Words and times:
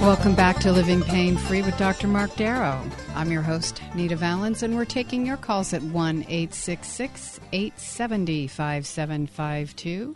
Welcome 0.00 0.34
back 0.34 0.58
to 0.58 0.70
Living 0.70 1.02
Pain 1.02 1.38
Free 1.38 1.62
with 1.62 1.78
Dr. 1.78 2.08
Mark 2.08 2.36
Darrow. 2.36 2.78
I'm 3.14 3.32
your 3.32 3.40
host, 3.40 3.80
Nita 3.94 4.16
Valens, 4.16 4.62
and 4.62 4.76
we're 4.76 4.84
taking 4.84 5.24
your 5.24 5.38
calls 5.38 5.72
at 5.72 5.82
1 5.82 6.24
866 6.28 7.40
870 7.52 8.46
5752. 8.48 10.14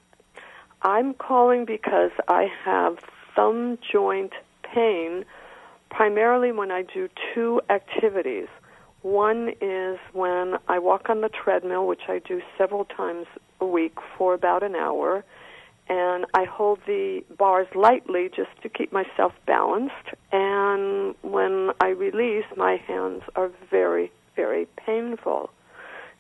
I'm 0.81 1.13
calling 1.13 1.63
because 1.63 2.09
I 2.27 2.47
have 2.65 2.97
thumb 3.35 3.77
joint 3.91 4.33
pain 4.63 5.25
primarily 5.91 6.51
when 6.51 6.71
I 6.71 6.81
do 6.81 7.07
two 7.35 7.61
activities. 7.69 8.47
One 9.03 9.51
is 9.61 9.99
when 10.11 10.55
I 10.67 10.79
walk 10.79 11.11
on 11.11 11.21
the 11.21 11.29
treadmill, 11.29 11.85
which 11.85 12.09
I 12.09 12.17
do 12.17 12.41
several 12.57 12.85
times 12.85 13.27
a 13.61 13.67
week 13.67 13.99
for 14.17 14.33
about 14.33 14.63
an 14.63 14.75
hour, 14.75 15.23
and 15.87 16.25
I 16.33 16.45
hold 16.45 16.79
the 16.87 17.23
bars 17.37 17.67
lightly 17.75 18.27
just 18.35 18.59
to 18.63 18.69
keep 18.69 18.91
myself 18.91 19.33
balanced. 19.45 19.93
And 20.31 21.13
when 21.21 21.73
I 21.79 21.89
release, 21.89 22.45
my 22.57 22.77
hands 22.87 23.21
are 23.35 23.51
very, 23.69 24.11
very 24.35 24.67
painful. 24.83 25.51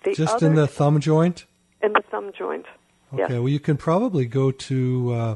The 0.03 0.13
just 0.13 0.41
in 0.41 0.55
the 0.55 0.67
thumb 0.67 0.99
joint? 0.99 1.45
In 1.81 1.93
the 1.93 2.03
thumb 2.09 2.31
joint. 2.37 2.65
Okay, 3.13 3.21
yes. 3.23 3.31
well, 3.31 3.49
you 3.49 3.59
can 3.59 3.77
probably 3.77 4.25
go 4.25 4.51
to 4.51 5.13
uh, 5.13 5.35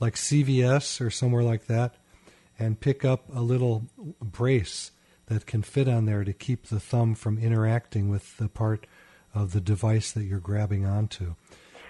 like 0.00 0.14
CVS 0.14 1.00
or 1.00 1.10
somewhere 1.10 1.42
like 1.42 1.66
that 1.66 1.94
and 2.58 2.78
pick 2.78 3.04
up 3.04 3.24
a 3.34 3.40
little 3.40 3.86
brace 4.20 4.90
that 5.26 5.46
can 5.46 5.62
fit 5.62 5.88
on 5.88 6.04
there 6.04 6.24
to 6.24 6.32
keep 6.32 6.66
the 6.66 6.80
thumb 6.80 7.14
from 7.14 7.38
interacting 7.38 8.08
with 8.08 8.36
the 8.36 8.48
part 8.48 8.86
of 9.34 9.52
the 9.52 9.60
device 9.60 10.12
that 10.12 10.24
you're 10.24 10.38
grabbing 10.38 10.84
onto. 10.84 11.34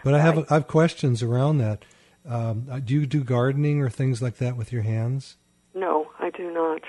But 0.02 0.14
I 0.14 0.20
have 0.20 0.50
I 0.50 0.54
have 0.54 0.68
questions 0.68 1.22
around 1.22 1.58
that. 1.58 1.84
Um, 2.26 2.66
uh, 2.70 2.78
do 2.78 2.94
you 2.94 3.06
do 3.06 3.22
gardening 3.22 3.80
or 3.80 3.90
things 3.90 4.22
like 4.22 4.36
that 4.36 4.56
with 4.56 4.72
your 4.72 4.82
hands? 4.82 5.36
No, 5.74 6.10
I 6.18 6.30
do 6.30 6.50
not. 6.52 6.82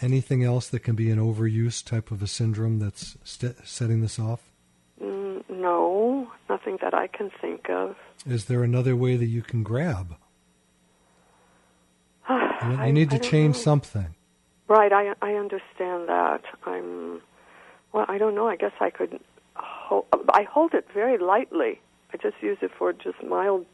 Anything 0.00 0.42
else 0.42 0.68
that 0.68 0.80
can 0.80 0.96
be 0.96 1.10
an 1.10 1.18
overuse 1.18 1.84
type 1.84 2.10
of 2.10 2.22
a 2.22 2.26
syndrome 2.26 2.80
that's 2.80 3.16
st- 3.22 3.56
setting 3.64 4.00
this 4.00 4.18
off? 4.18 4.50
No, 6.54 6.58
nothing 6.58 6.78
that 6.82 6.94
I 6.94 7.06
can 7.06 7.30
think 7.40 7.68
of. 7.68 7.96
Is 8.26 8.46
there 8.46 8.62
another 8.62 8.96
way 8.96 9.16
that 9.16 9.26
you 9.26 9.42
can 9.42 9.62
grab? 9.62 10.16
you, 12.30 12.86
you 12.86 12.92
need 12.92 13.10
to 13.10 13.18
change 13.18 13.56
know. 13.56 13.62
something. 13.62 14.14
Right, 14.68 14.92
I 14.92 15.14
I 15.20 15.34
understand 15.34 16.08
that. 16.08 16.42
I'm 16.64 17.20
well, 17.92 18.06
I 18.08 18.18
don't 18.18 18.34
know. 18.34 18.48
I 18.48 18.56
guess 18.56 18.72
I 18.80 18.90
could 18.90 19.20
hold, 19.56 20.06
I 20.30 20.44
hold 20.44 20.72
it 20.74 20.86
very 20.94 21.18
lightly. 21.18 21.80
I 22.12 22.16
just 22.16 22.36
use 22.40 22.58
it 22.62 22.70
for 22.78 22.92
just 22.92 23.22
mild 23.22 23.66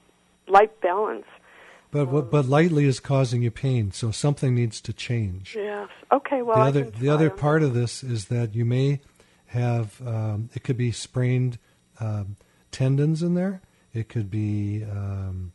light 0.49 0.81
balance. 0.81 1.27
But 1.93 2.09
um, 2.09 2.29
but 2.31 2.47
lightly 2.47 2.87
is 2.87 2.99
causing 2.99 3.43
you 3.43 3.51
pain, 3.51 3.93
so 3.93 4.11
something 4.11 4.55
needs 4.55 4.81
to 4.81 4.93
change. 4.93 5.55
Yes. 5.57 5.89
Okay. 6.11 6.43
Well, 6.43 6.57
the 6.57 6.81
other 6.81 6.91
the 6.91 7.09
other 7.09 7.31
part 7.31 7.63
of 7.63 7.75
this 7.75 8.03
is 8.03 8.27
that 8.27 8.55
you 8.55 8.65
may 8.65 9.01
have 9.47 10.01
um, 10.05 10.51
it 10.55 10.65
could 10.65 10.77
be 10.77 10.91
sprained 10.91 11.59
um, 12.01 12.37
tendons 12.71 13.23
in 13.23 13.35
there. 13.35 13.61
It 13.93 14.09
could 14.09 14.31
be 14.31 14.85
um, 14.85 15.53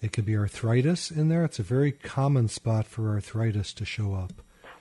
it 0.00 0.12
could 0.12 0.24
be 0.24 0.36
arthritis 0.36 1.10
in 1.10 1.28
there. 1.28 1.44
It's 1.44 1.58
a 1.58 1.64
very 1.64 1.92
common 1.92 2.48
spot 2.48 2.86
for 2.86 3.10
arthritis 3.10 3.72
to 3.74 3.84
show 3.84 4.14
up. 4.14 4.32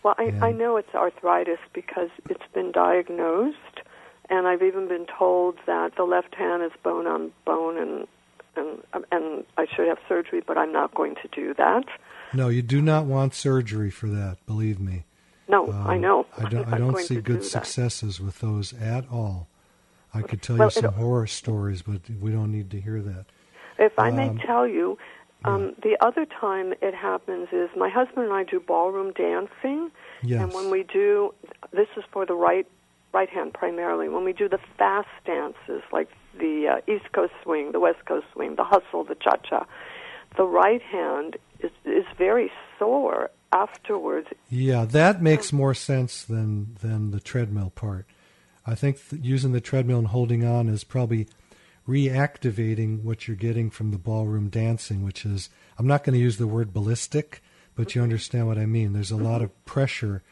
Well, 0.03 0.15
I, 0.19 0.25
I 0.39 0.51
know 0.51 0.77
it's 0.77 0.93
arthritis 0.93 1.57
because 1.73 2.09
it's 2.29 2.45
been 2.53 2.71
diagnosed, 2.71 3.81
and 4.29 4.45
I've 4.45 4.61
even 4.61 4.87
been 4.87 5.07
told 5.07 5.57
that 5.65 5.95
the 5.95 6.03
left 6.03 6.35
hand 6.35 6.61
is 6.63 6.71
bone 6.83 7.07
on 7.07 7.31
bone, 7.43 7.77
and 7.77 8.07
and 8.55 9.05
and 9.11 9.45
I 9.57 9.65
should 9.75 9.87
have 9.87 9.97
surgery, 10.07 10.43
but 10.45 10.57
I'm 10.57 10.71
not 10.71 10.93
going 10.93 11.15
to 11.15 11.27
do 11.29 11.53
that. 11.55 11.85
No, 12.33 12.49
you 12.49 12.61
do 12.61 12.81
not 12.81 13.05
want 13.05 13.33
surgery 13.33 13.89
for 13.89 14.07
that. 14.07 14.37
Believe 14.45 14.79
me. 14.79 15.05
No, 15.47 15.71
um, 15.71 15.87
I 15.87 15.97
know. 15.97 16.25
I 16.37 16.49
don't. 16.49 16.67
I 16.73 16.77
don't 16.77 16.99
see 16.99 17.21
good 17.21 17.43
successes 17.43 18.19
with 18.19 18.39
those 18.39 18.73
at 18.73 19.09
all. 19.11 19.47
I 20.15 20.21
could 20.21 20.41
tell 20.41 20.57
well, 20.57 20.67
you 20.67 20.71
some 20.71 20.93
horror 20.93 21.27
stories, 21.27 21.81
but 21.81 22.01
we 22.19 22.31
don't 22.31 22.51
need 22.51 22.71
to 22.71 22.79
hear 22.79 23.01
that. 23.01 23.25
If 23.77 23.99
I 23.99 24.09
um, 24.09 24.15
may 24.15 24.45
tell 24.45 24.67
you, 24.67 24.97
um, 25.43 25.65
yeah. 25.65 25.71
the 25.83 26.05
other 26.05 26.25
time 26.25 26.73
it 26.81 26.95
happens 26.95 27.49
is 27.51 27.69
my 27.75 27.89
husband 27.89 28.25
and 28.25 28.33
I 28.33 28.43
do 28.43 28.59
ballroom 28.59 29.11
dancing, 29.13 29.91
yes. 30.23 30.41
and 30.41 30.53
when 30.53 30.71
we 30.71 30.83
do, 30.83 31.33
this 31.71 31.87
is 31.97 32.03
for 32.11 32.25
the 32.25 32.33
right 32.33 32.67
right 33.13 33.29
hand 33.29 33.53
primarily. 33.53 34.09
When 34.09 34.23
we 34.23 34.33
do 34.33 34.49
the 34.49 34.59
fast 34.77 35.07
dances, 35.25 35.81
like 35.91 36.09
the 36.37 36.67
uh, 36.77 36.91
East 36.91 37.11
Coast 37.13 37.33
swing, 37.43 37.71
the 37.71 37.79
West 37.79 38.05
Coast 38.05 38.25
swing, 38.33 38.55
the 38.55 38.63
hustle, 38.63 39.03
the 39.03 39.15
cha 39.15 39.37
cha, 39.37 39.65
the 40.37 40.43
right 40.43 40.81
hand 40.81 41.37
is 41.59 41.71
is 41.85 42.05
very 42.17 42.51
sore 42.79 43.29
afterwards. 43.51 44.27
Yeah, 44.49 44.85
that 44.85 45.21
makes 45.21 45.53
more 45.53 45.73
sense 45.73 46.23
than 46.23 46.77
than 46.81 47.11
the 47.11 47.19
treadmill 47.19 47.71
part. 47.71 48.05
I 48.65 48.75
think 48.75 48.99
using 49.11 49.51
the 49.51 49.61
treadmill 49.61 49.99
and 49.99 50.07
holding 50.07 50.43
on 50.43 50.67
is 50.69 50.83
probably 50.83 51.27
reactivating 51.87 53.03
what 53.03 53.27
you're 53.27 53.37
getting 53.37 53.69
from 53.69 53.91
the 53.91 53.97
ballroom 53.97 54.49
dancing, 54.49 55.03
which 55.03 55.25
is 55.25 55.49
I'm 55.77 55.87
not 55.87 56.03
going 56.03 56.15
to 56.15 56.23
use 56.23 56.37
the 56.37 56.47
word 56.47 56.73
ballistic, 56.73 57.43
but 57.75 57.93
you 57.93 58.01
understand 58.01 58.47
what 58.47 58.57
I 58.57 58.65
mean. 58.65 58.93
There's 58.93 59.11
a 59.11 59.17
lot 59.17 59.41
of 59.41 59.65
pressure 59.65 60.23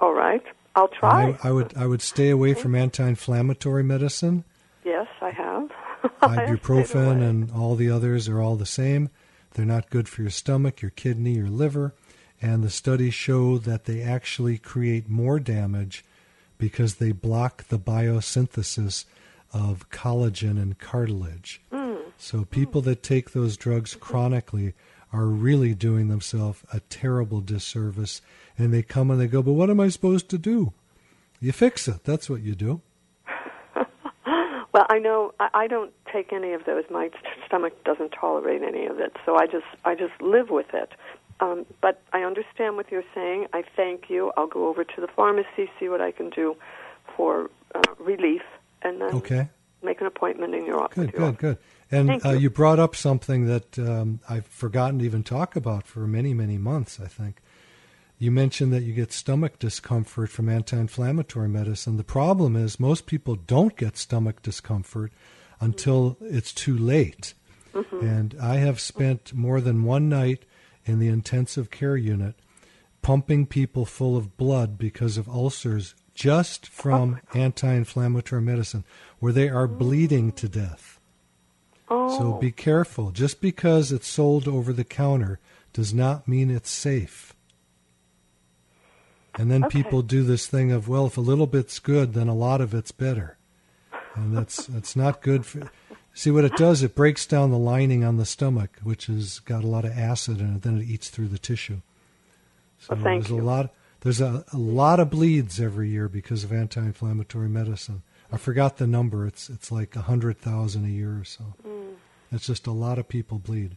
All 0.00 0.14
right. 0.14 0.42
I'll 0.74 0.88
try. 0.88 1.36
I, 1.42 1.48
I, 1.48 1.52
would 1.52 1.76
I 1.76 1.86
would 1.86 2.02
stay 2.02 2.30
away 2.30 2.54
from 2.54 2.74
anti-inflammatory 2.74 3.84
medicine. 3.84 4.44
Yes, 4.84 5.06
I 5.20 5.30
have. 5.30 5.70
Ibuprofen 6.22 7.22
and 7.22 7.50
all 7.52 7.76
the 7.76 7.90
others 7.90 8.28
are 8.28 8.40
all 8.40 8.56
the 8.56 8.66
same. 8.66 9.10
They're 9.52 9.66
not 9.66 9.90
good 9.90 10.08
for 10.08 10.22
your 10.22 10.30
stomach, 10.30 10.80
your 10.80 10.90
kidney, 10.90 11.34
your 11.34 11.48
liver, 11.48 11.94
and 12.40 12.64
the 12.64 12.70
studies 12.70 13.14
show 13.14 13.58
that 13.58 13.84
they 13.84 14.02
actually 14.02 14.58
create 14.58 15.08
more 15.08 15.38
damage 15.38 16.04
because 16.58 16.96
they 16.96 17.12
block 17.12 17.64
the 17.64 17.78
biosynthesis 17.78 19.04
of 19.52 19.90
collagen 19.90 20.60
and 20.60 20.78
cartilage. 20.78 21.60
Mm. 21.70 22.00
So 22.16 22.44
people 22.44 22.80
that 22.82 23.02
take 23.02 23.32
those 23.32 23.56
drugs 23.56 23.94
chronically 23.94 24.74
are 25.12 25.26
really 25.26 25.74
doing 25.74 26.08
themselves 26.08 26.62
a 26.72 26.80
terrible 26.80 27.40
disservice. 27.40 28.22
And 28.56 28.72
they 28.72 28.82
come 28.82 29.10
and 29.10 29.20
they 29.20 29.26
go, 29.26 29.42
but 29.42 29.52
what 29.52 29.70
am 29.70 29.80
I 29.80 29.88
supposed 29.88 30.28
to 30.30 30.38
do? 30.38 30.72
You 31.40 31.52
fix 31.52 31.88
it. 31.88 32.04
That's 32.04 32.30
what 32.30 32.42
you 32.42 32.54
do. 32.54 32.80
well, 34.72 34.86
I 34.88 34.98
know 34.98 35.34
I, 35.40 35.48
I 35.54 35.66
don't 35.66 35.92
take 36.12 36.32
any 36.32 36.52
of 36.52 36.64
those. 36.64 36.84
My 36.90 37.10
stomach 37.46 37.82
doesn't 37.84 38.10
tolerate 38.10 38.62
any 38.62 38.86
of 38.86 39.00
it, 39.00 39.16
so 39.26 39.36
I 39.36 39.46
just 39.46 39.66
I 39.84 39.94
just 39.96 40.12
live 40.20 40.50
with 40.50 40.72
it. 40.72 40.92
Um, 41.40 41.66
but 41.80 42.00
I 42.12 42.22
understand 42.22 42.76
what 42.76 42.92
you're 42.92 43.02
saying. 43.14 43.48
I 43.52 43.64
thank 43.74 44.08
you. 44.08 44.32
I'll 44.36 44.46
go 44.46 44.68
over 44.68 44.84
to 44.84 45.00
the 45.00 45.08
pharmacy, 45.08 45.68
see 45.80 45.88
what 45.88 46.00
I 46.00 46.12
can 46.12 46.30
do 46.30 46.56
for 47.16 47.50
uh, 47.74 47.80
relief, 47.98 48.42
and 48.82 49.00
then 49.00 49.14
okay. 49.14 49.48
make 49.82 50.00
an 50.00 50.06
appointment 50.06 50.54
in 50.54 50.64
your 50.64 50.80
office. 50.80 51.10
Good, 51.10 51.14
good, 51.14 51.38
good. 51.38 51.58
And 51.92 52.24
uh, 52.24 52.30
you. 52.30 52.38
you. 52.40 52.50
brought 52.50 52.80
up 52.80 52.96
something 52.96 53.46
that 53.46 53.78
um, 53.78 54.20
I've 54.28 54.46
forgotten 54.46 54.98
to 54.98 55.04
even 55.04 55.22
talk 55.22 55.54
about 55.54 55.86
for 55.86 56.00
many, 56.06 56.34
many 56.34 56.58
months, 56.58 56.98
I 56.98 57.06
think. 57.06 57.36
You 58.18 58.30
mentioned 58.30 58.72
that 58.72 58.82
you 58.82 58.94
get 58.94 59.12
stomach 59.12 59.58
discomfort 59.58 60.30
from 60.30 60.48
anti 60.48 60.76
inflammatory 60.76 61.48
medicine. 61.48 61.98
The 61.98 62.04
problem 62.04 62.56
is 62.56 62.80
most 62.80 63.06
people 63.06 63.34
don't 63.36 63.76
get 63.76 63.96
stomach 63.96 64.42
discomfort 64.42 65.12
until 65.60 66.16
it's 66.20 66.52
too 66.52 66.76
late. 66.76 67.34
Mm-hmm. 67.74 68.06
And 68.06 68.36
I 68.40 68.56
have 68.56 68.80
spent 68.80 69.34
more 69.34 69.60
than 69.60 69.84
one 69.84 70.08
night 70.08 70.44
in 70.84 70.98
the 70.98 71.08
intensive 71.08 71.70
care 71.70 71.96
unit 71.96 72.34
pumping 73.02 73.46
people 73.46 73.84
full 73.84 74.16
of 74.16 74.36
blood 74.36 74.78
because 74.78 75.18
of 75.18 75.28
ulcers 75.28 75.94
just 76.14 76.66
from 76.66 77.20
oh. 77.34 77.38
anti 77.38 77.72
inflammatory 77.72 78.42
medicine, 78.42 78.84
where 79.18 79.32
they 79.32 79.48
are 79.48 79.66
bleeding 79.66 80.32
to 80.32 80.48
death. 80.48 81.00
Oh. 81.92 82.18
So 82.18 82.32
be 82.38 82.48
oh. 82.48 82.54
careful. 82.56 83.10
Just 83.10 83.40
because 83.40 83.92
it's 83.92 84.08
sold 84.08 84.48
over 84.48 84.72
the 84.72 84.84
counter 84.84 85.38
does 85.72 85.92
not 85.92 86.26
mean 86.26 86.50
it's 86.50 86.70
safe. 86.70 87.34
And 89.38 89.50
then 89.50 89.64
okay. 89.64 89.82
people 89.82 90.02
do 90.02 90.22
this 90.22 90.46
thing 90.46 90.72
of, 90.72 90.88
well, 90.88 91.06
if 91.06 91.16
a 91.16 91.22
little 91.22 91.46
bit's 91.46 91.78
good, 91.78 92.12
then 92.12 92.28
a 92.28 92.34
lot 92.34 92.60
of 92.60 92.74
it's 92.74 92.92
better. 92.92 93.38
And 94.14 94.36
that's 94.36 94.66
that's 94.74 94.96
not 94.96 95.22
good 95.22 95.46
for 95.46 95.70
See 96.14 96.30
what 96.30 96.44
it 96.44 96.56
does? 96.56 96.82
It 96.82 96.94
breaks 96.94 97.26
down 97.26 97.50
the 97.50 97.58
lining 97.58 98.04
on 98.04 98.18
the 98.18 98.26
stomach, 98.26 98.78
which 98.82 99.06
has 99.06 99.38
got 99.40 99.64
a 99.64 99.68
lot 99.68 99.86
of 99.86 99.96
acid 99.96 100.40
in 100.40 100.56
it. 100.56 100.62
Then 100.62 100.78
it 100.78 100.84
eats 100.84 101.08
through 101.08 101.28
the 101.28 101.38
tissue. 101.38 101.80
So 102.78 102.94
well, 102.94 103.04
there's 103.04 103.30
you. 103.30 103.40
a 103.40 103.42
lot. 103.42 103.74
There's 104.00 104.20
a, 104.20 104.44
a 104.52 104.58
lot 104.58 105.00
of 105.00 105.10
bleeds 105.10 105.60
every 105.60 105.88
year 105.88 106.08
because 106.08 106.44
of 106.44 106.52
anti-inflammatory 106.52 107.48
medicine. 107.48 108.02
I 108.32 108.36
forgot 108.38 108.78
the 108.78 108.86
number. 108.86 109.26
It's 109.26 109.50
it's 109.50 109.70
like 109.70 109.94
a 109.96 110.02
hundred 110.02 110.38
thousand 110.38 110.86
a 110.86 110.88
year 110.88 111.18
or 111.20 111.24
so. 111.24 111.54
Mm. 111.66 111.94
It's 112.30 112.46
just 112.46 112.66
a 112.66 112.72
lot 112.72 112.98
of 112.98 113.08
people 113.08 113.38
bleed. 113.38 113.76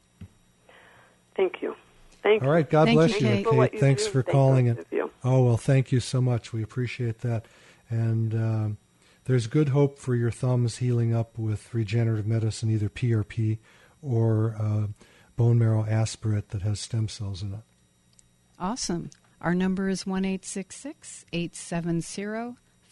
Thank 1.36 1.62
you. 1.62 1.76
Thank 2.24 2.42
you. 2.42 2.48
All 2.48 2.54
right. 2.54 2.70
God 2.70 2.86
thank 2.86 2.96
bless 2.96 3.20
you, 3.20 3.28
you, 3.28 3.36
Kate. 3.36 3.46
Kate. 3.46 3.72
For 3.74 3.78
Thanks 3.78 4.06
do. 4.06 4.12
for 4.12 4.24
Thank 4.24 4.32
calling 4.32 4.68
it. 4.68 4.88
Oh 5.24 5.44
well, 5.44 5.58
thank 5.58 5.92
you 5.92 6.00
so 6.00 6.22
much. 6.22 6.54
We 6.54 6.64
appreciate 6.64 7.20
that. 7.20 7.46
And 7.90 8.34
um, 8.34 8.78
there's 9.26 9.48
good 9.48 9.70
hope 9.70 9.98
for 9.98 10.16
your 10.16 10.32
thumbs 10.32 10.78
healing 10.78 11.14
up 11.14 11.38
with 11.38 11.74
regenerative 11.74 12.28
medicine, 12.28 12.70
either 12.70 12.90
PRP 12.90 13.58
or 14.02 14.56
uh, 14.60 14.88
bone 15.36 15.58
marrow 15.58 15.86
aspirate 15.86 16.50
that 16.50 16.62
has 16.62 16.80
stem 16.80 17.08
cells 17.08 17.42
in 17.42 17.54
it. 17.54 17.62
Awesome. 18.60 19.10
Our 19.42 19.56
number 19.56 19.90
is 19.90 20.06
1 20.06 20.26
870 20.26 22.02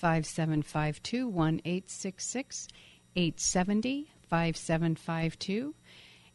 5752 0.04 1.28
1 1.30 1.62
870 1.64 4.12
5752. 4.30 5.74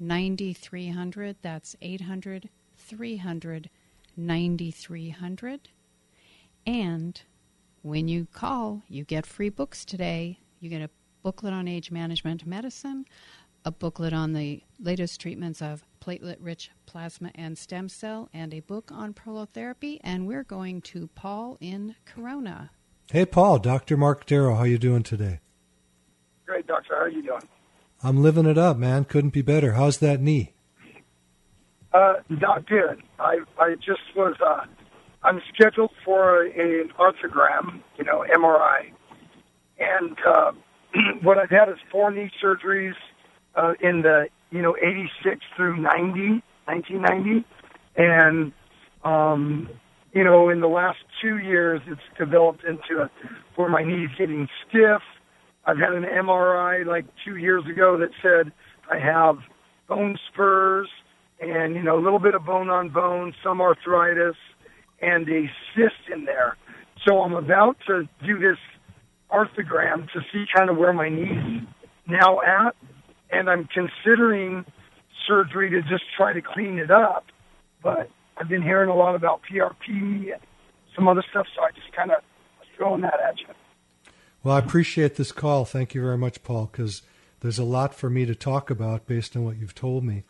9300. 0.00 1.36
That's 1.42 1.76
800 1.80 2.48
300 2.76 3.70
9300. 4.16 5.68
And 6.66 7.22
when 7.82 8.08
you 8.08 8.26
call, 8.32 8.82
you 8.88 9.04
get 9.04 9.26
free 9.26 9.50
books 9.50 9.84
today. 9.84 10.38
You 10.60 10.70
get 10.70 10.82
a 10.82 10.90
booklet 11.22 11.52
on 11.52 11.66
age 11.66 11.90
management 11.90 12.46
medicine, 12.46 13.06
a 13.64 13.70
booklet 13.70 14.12
on 14.12 14.32
the 14.32 14.62
latest 14.78 15.20
treatments 15.20 15.62
of 15.62 15.84
platelet 16.00 16.36
rich 16.40 16.70
plasma 16.86 17.30
and 17.34 17.56
stem 17.56 17.88
cell, 17.88 18.28
and 18.32 18.52
a 18.52 18.60
book 18.60 18.90
on 18.92 19.14
prolotherapy. 19.14 19.98
And 20.02 20.26
we're 20.26 20.44
going 20.44 20.82
to 20.82 21.08
Paul 21.14 21.56
in 21.60 21.96
Corona. 22.04 22.70
Hey, 23.10 23.24
Paul, 23.24 23.58
Dr. 23.58 23.96
Mark 23.96 24.26
Darrow, 24.26 24.54
how 24.54 24.64
you 24.64 24.78
doing 24.78 25.02
today? 25.02 25.40
Great, 26.46 26.66
doctor. 26.66 26.94
How 26.94 27.02
are 27.02 27.08
you 27.08 27.22
doing? 27.22 27.42
I'm 28.02 28.22
living 28.22 28.46
it 28.46 28.58
up, 28.58 28.76
man. 28.76 29.04
Couldn't 29.04 29.32
be 29.32 29.42
better. 29.42 29.72
How's 29.72 29.98
that 29.98 30.20
knee? 30.20 30.52
Uh, 31.92 32.14
not 32.28 32.66
good. 32.66 33.02
I 33.18 33.38
I 33.58 33.76
just 33.76 34.02
was. 34.16 34.34
Uh, 34.44 34.64
I'm 35.22 35.40
scheduled 35.54 35.92
for 36.04 36.42
an 36.42 36.90
arthrogram, 36.98 37.80
you 37.96 38.04
know, 38.04 38.26
MRI, 38.36 38.90
and 39.78 40.16
uh, 40.26 40.52
what 41.22 41.38
I've 41.38 41.50
had 41.50 41.68
is 41.68 41.76
four 41.90 42.10
knee 42.10 42.30
surgeries 42.42 42.94
uh, 43.56 43.72
in 43.80 44.02
the 44.02 44.26
you 44.50 44.62
know 44.62 44.76
86 44.76 45.40
through 45.56 45.76
90, 45.80 46.42
1990, 46.66 47.44
and 47.96 48.52
um, 49.04 49.68
you 50.12 50.24
know 50.24 50.48
in 50.48 50.60
the 50.60 50.68
last 50.68 50.98
two 51.22 51.38
years 51.38 51.80
it's 51.86 52.00
developed 52.18 52.64
into 52.64 53.02
a, 53.02 53.10
where 53.56 53.68
my 53.68 53.82
knee's 53.82 54.10
getting 54.18 54.48
stiff. 54.68 55.02
I've 55.66 55.78
had 55.78 55.92
an 55.92 56.04
MRI 56.04 56.86
like 56.86 57.06
two 57.24 57.36
years 57.36 57.64
ago 57.70 57.98
that 57.98 58.10
said 58.22 58.52
I 58.90 58.98
have 58.98 59.38
bone 59.88 60.18
spurs 60.32 60.88
and 61.40 61.74
you 61.74 61.82
know 61.82 61.98
a 61.98 62.02
little 62.02 62.18
bit 62.18 62.34
of 62.34 62.44
bone 62.44 62.70
on 62.70 62.90
bone, 62.90 63.34
some 63.42 63.60
arthritis, 63.60 64.36
and 65.00 65.28
a 65.28 65.50
cyst 65.74 66.12
in 66.12 66.24
there. 66.24 66.56
So 67.06 67.20
I'm 67.20 67.34
about 67.34 67.76
to 67.86 68.08
do 68.24 68.38
this 68.38 68.58
arthrogram 69.30 70.10
to 70.12 70.20
see 70.32 70.44
kind 70.54 70.70
of 70.70 70.76
where 70.76 70.92
my 70.92 71.08
knee's 71.08 71.62
now 72.06 72.40
at 72.40 72.76
and 73.30 73.48
I'm 73.48 73.68
considering 73.72 74.64
surgery 75.26 75.70
to 75.70 75.82
just 75.82 76.04
try 76.16 76.32
to 76.32 76.42
clean 76.42 76.78
it 76.78 76.90
up. 76.90 77.26
But 77.82 78.10
I've 78.36 78.48
been 78.48 78.62
hearing 78.62 78.88
a 78.88 78.94
lot 78.96 79.14
about 79.14 79.40
PRP 79.50 80.32
and 80.32 80.40
some 80.94 81.08
other 81.08 81.24
stuff, 81.30 81.46
so 81.54 81.62
I 81.62 81.70
just 81.70 81.92
kind 81.92 82.10
of 82.10 82.18
throwing 82.76 83.02
that 83.02 83.20
at 83.20 83.38
you. 83.40 83.46
Well, 84.42 84.56
I 84.56 84.58
appreciate 84.58 85.16
this 85.16 85.32
call. 85.32 85.64
Thank 85.64 85.94
you 85.94 86.02
very 86.02 86.18
much, 86.18 86.42
Paul, 86.42 86.68
because 86.70 87.02
there's 87.40 87.58
a 87.58 87.64
lot 87.64 87.94
for 87.94 88.10
me 88.10 88.26
to 88.26 88.34
talk 88.34 88.70
about 88.70 89.06
based 89.06 89.36
on 89.36 89.44
what 89.44 89.56
you've 89.56 89.74
told 89.74 90.04
me. 90.04 90.24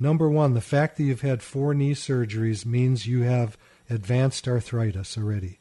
Number 0.00 0.30
one, 0.30 0.54
the 0.54 0.60
fact 0.60 0.96
that 0.96 1.02
you've 1.02 1.22
had 1.22 1.42
four 1.42 1.74
knee 1.74 1.94
surgeries 1.94 2.64
means 2.64 3.06
you 3.06 3.22
have 3.22 3.58
advanced 3.90 4.46
arthritis 4.46 5.18
already. 5.18 5.58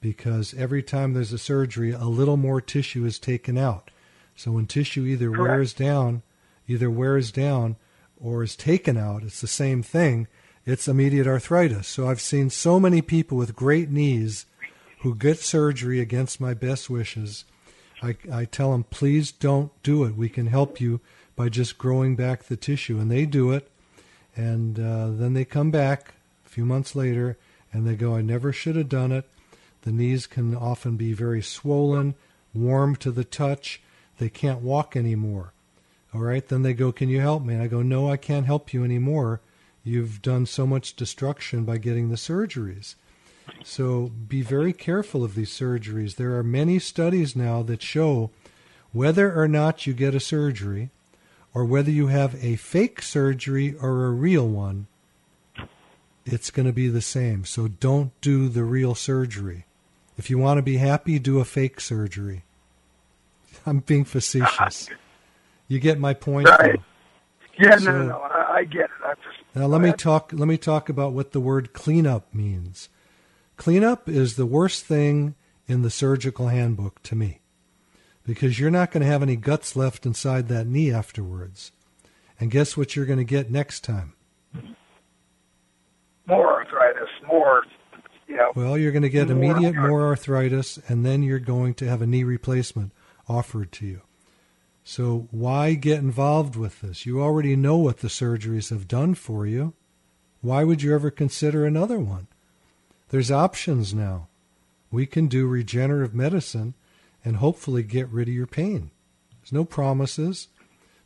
Because 0.00 0.52
every 0.54 0.82
time 0.82 1.14
there's 1.14 1.32
a 1.32 1.38
surgery, 1.38 1.92
a 1.92 2.04
little 2.04 2.36
more 2.36 2.60
tissue 2.60 3.06
is 3.06 3.18
taken 3.18 3.56
out. 3.56 3.90
So 4.36 4.52
when 4.52 4.66
tissue 4.66 5.04
either 5.04 5.30
Correct. 5.30 5.42
wears 5.42 5.72
down, 5.72 6.22
either 6.66 6.90
wears 6.90 7.30
down 7.30 7.76
or 8.16 8.42
is 8.42 8.56
taken 8.56 8.96
out, 8.96 9.22
it's 9.22 9.40
the 9.40 9.46
same 9.46 9.82
thing. 9.82 10.28
It's 10.66 10.88
immediate 10.88 11.26
arthritis. 11.26 11.86
So 11.86 12.08
I've 12.08 12.20
seen 12.20 12.50
so 12.50 12.80
many 12.80 13.02
people 13.02 13.36
with 13.36 13.54
great 13.54 13.90
knees 13.90 14.46
who 15.00 15.14
get 15.14 15.38
surgery 15.38 16.00
against 16.00 16.40
my 16.40 16.54
best 16.54 16.88
wishes. 16.88 17.44
I, 18.02 18.16
I 18.32 18.46
tell 18.46 18.72
them, 18.72 18.84
please 18.84 19.30
don't 19.30 19.70
do 19.82 20.04
it. 20.04 20.16
We 20.16 20.28
can 20.28 20.46
help 20.46 20.80
you 20.80 21.00
by 21.36 21.50
just 21.50 21.78
growing 21.78 22.16
back 22.16 22.44
the 22.44 22.56
tissue. 22.56 22.98
And 22.98 23.10
they 23.10 23.26
do 23.26 23.52
it. 23.52 23.70
And 24.34 24.78
uh, 24.80 25.10
then 25.10 25.34
they 25.34 25.44
come 25.44 25.70
back 25.70 26.14
a 26.46 26.48
few 26.48 26.64
months 26.64 26.96
later 26.96 27.38
and 27.72 27.86
they 27.86 27.94
go, 27.94 28.14
I 28.16 28.22
never 28.22 28.52
should 28.52 28.76
have 28.76 28.88
done 28.88 29.12
it. 29.12 29.28
The 29.82 29.92
knees 29.92 30.26
can 30.26 30.56
often 30.56 30.96
be 30.96 31.12
very 31.12 31.42
swollen, 31.42 32.14
warm 32.54 32.96
to 32.96 33.10
the 33.10 33.24
touch. 33.24 33.82
They 34.18 34.28
can't 34.28 34.60
walk 34.60 34.96
anymore. 34.96 35.52
All 36.14 36.20
right, 36.20 36.46
then 36.46 36.62
they 36.62 36.74
go, 36.74 36.92
Can 36.92 37.08
you 37.08 37.20
help 37.20 37.42
me? 37.42 37.54
And 37.54 37.62
I 37.62 37.66
go, 37.66 37.82
No, 37.82 38.10
I 38.10 38.16
can't 38.16 38.46
help 38.46 38.72
you 38.72 38.84
anymore. 38.84 39.40
You've 39.82 40.22
done 40.22 40.46
so 40.46 40.66
much 40.66 40.96
destruction 40.96 41.64
by 41.64 41.78
getting 41.78 42.08
the 42.08 42.16
surgeries. 42.16 42.94
So 43.62 44.10
be 44.28 44.40
very 44.40 44.72
careful 44.72 45.22
of 45.24 45.34
these 45.34 45.50
surgeries. 45.50 46.16
There 46.16 46.38
are 46.38 46.42
many 46.42 46.78
studies 46.78 47.36
now 47.36 47.62
that 47.64 47.82
show 47.82 48.30
whether 48.92 49.38
or 49.38 49.48
not 49.48 49.86
you 49.86 49.92
get 49.92 50.14
a 50.14 50.20
surgery, 50.20 50.90
or 51.52 51.64
whether 51.64 51.90
you 51.90 52.06
have 52.06 52.42
a 52.42 52.56
fake 52.56 53.02
surgery 53.02 53.74
or 53.80 54.06
a 54.06 54.10
real 54.10 54.48
one, 54.48 54.86
it's 56.24 56.50
going 56.50 56.66
to 56.66 56.72
be 56.72 56.88
the 56.88 57.00
same. 57.00 57.44
So 57.44 57.68
don't 57.68 58.18
do 58.20 58.48
the 58.48 58.64
real 58.64 58.94
surgery. 58.94 59.66
If 60.16 60.30
you 60.30 60.38
want 60.38 60.58
to 60.58 60.62
be 60.62 60.76
happy, 60.76 61.18
do 61.18 61.38
a 61.40 61.44
fake 61.44 61.80
surgery. 61.80 62.44
I'm 63.66 63.80
being 63.80 64.04
facetious. 64.04 64.88
You 65.66 65.78
get 65.78 65.98
my 65.98 66.12
point. 66.12 66.46
Right. 66.46 66.74
Though. 66.76 67.64
Yeah, 67.64 67.78
so, 67.78 67.90
no, 67.90 67.98
no, 67.98 68.06
no. 68.08 68.18
I, 68.18 68.56
I, 68.56 68.64
get 68.64 68.84
it. 68.84 69.18
Just, 69.24 69.38
now 69.54 69.66
let 69.66 69.80
me 69.80 69.92
talk. 69.92 70.30
Let 70.34 70.46
me 70.46 70.58
talk 70.58 70.90
about 70.90 71.14
what 71.14 71.32
the 71.32 71.40
word 71.40 71.72
cleanup 71.72 72.34
means. 72.34 72.90
Cleanup 73.56 74.06
is 74.06 74.36
the 74.36 74.44
worst 74.44 74.84
thing 74.84 75.36
in 75.66 75.80
the 75.80 75.88
surgical 75.88 76.48
handbook 76.48 77.02
to 77.04 77.16
me, 77.16 77.40
because 78.26 78.60
you're 78.60 78.70
not 78.70 78.90
going 78.90 79.00
to 79.00 79.06
have 79.06 79.22
any 79.22 79.36
guts 79.36 79.74
left 79.74 80.04
inside 80.04 80.48
that 80.48 80.66
knee 80.66 80.92
afterwards. 80.92 81.72
And 82.38 82.50
guess 82.50 82.76
what 82.76 82.94
you're 82.94 83.06
going 83.06 83.18
to 83.18 83.24
get 83.24 83.50
next 83.50 83.84
time? 83.84 84.12
More 86.26 86.52
arthritis. 86.52 87.08
More 87.26 87.64
well, 88.54 88.76
you're 88.78 88.92
going 88.92 89.02
to 89.02 89.08
get 89.08 89.30
immediate 89.30 89.74
more 89.74 90.06
arthritis, 90.06 90.78
and 90.88 91.04
then 91.04 91.22
you're 91.22 91.38
going 91.38 91.74
to 91.74 91.88
have 91.88 92.02
a 92.02 92.06
knee 92.06 92.24
replacement 92.24 92.92
offered 93.28 93.72
to 93.72 93.86
you. 93.86 94.00
So 94.84 95.28
why 95.30 95.74
get 95.74 96.00
involved 96.00 96.56
with 96.56 96.82
this? 96.82 97.06
You 97.06 97.22
already 97.22 97.56
know 97.56 97.76
what 97.76 97.98
the 97.98 98.08
surgeries 98.08 98.70
have 98.70 98.86
done 98.86 99.14
for 99.14 99.46
you. 99.46 99.72
Why 100.42 100.62
would 100.62 100.82
you 100.82 100.94
ever 100.94 101.10
consider 101.10 101.64
another 101.64 101.98
one? 101.98 102.26
There's 103.08 103.30
options 103.30 103.94
now. 103.94 104.28
We 104.90 105.06
can 105.06 105.26
do 105.26 105.46
regenerative 105.46 106.14
medicine 106.14 106.74
and 107.24 107.36
hopefully 107.36 107.82
get 107.82 108.08
rid 108.10 108.28
of 108.28 108.34
your 108.34 108.46
pain. 108.46 108.90
There's 109.40 109.52
no 109.52 109.64
promises, 109.64 110.48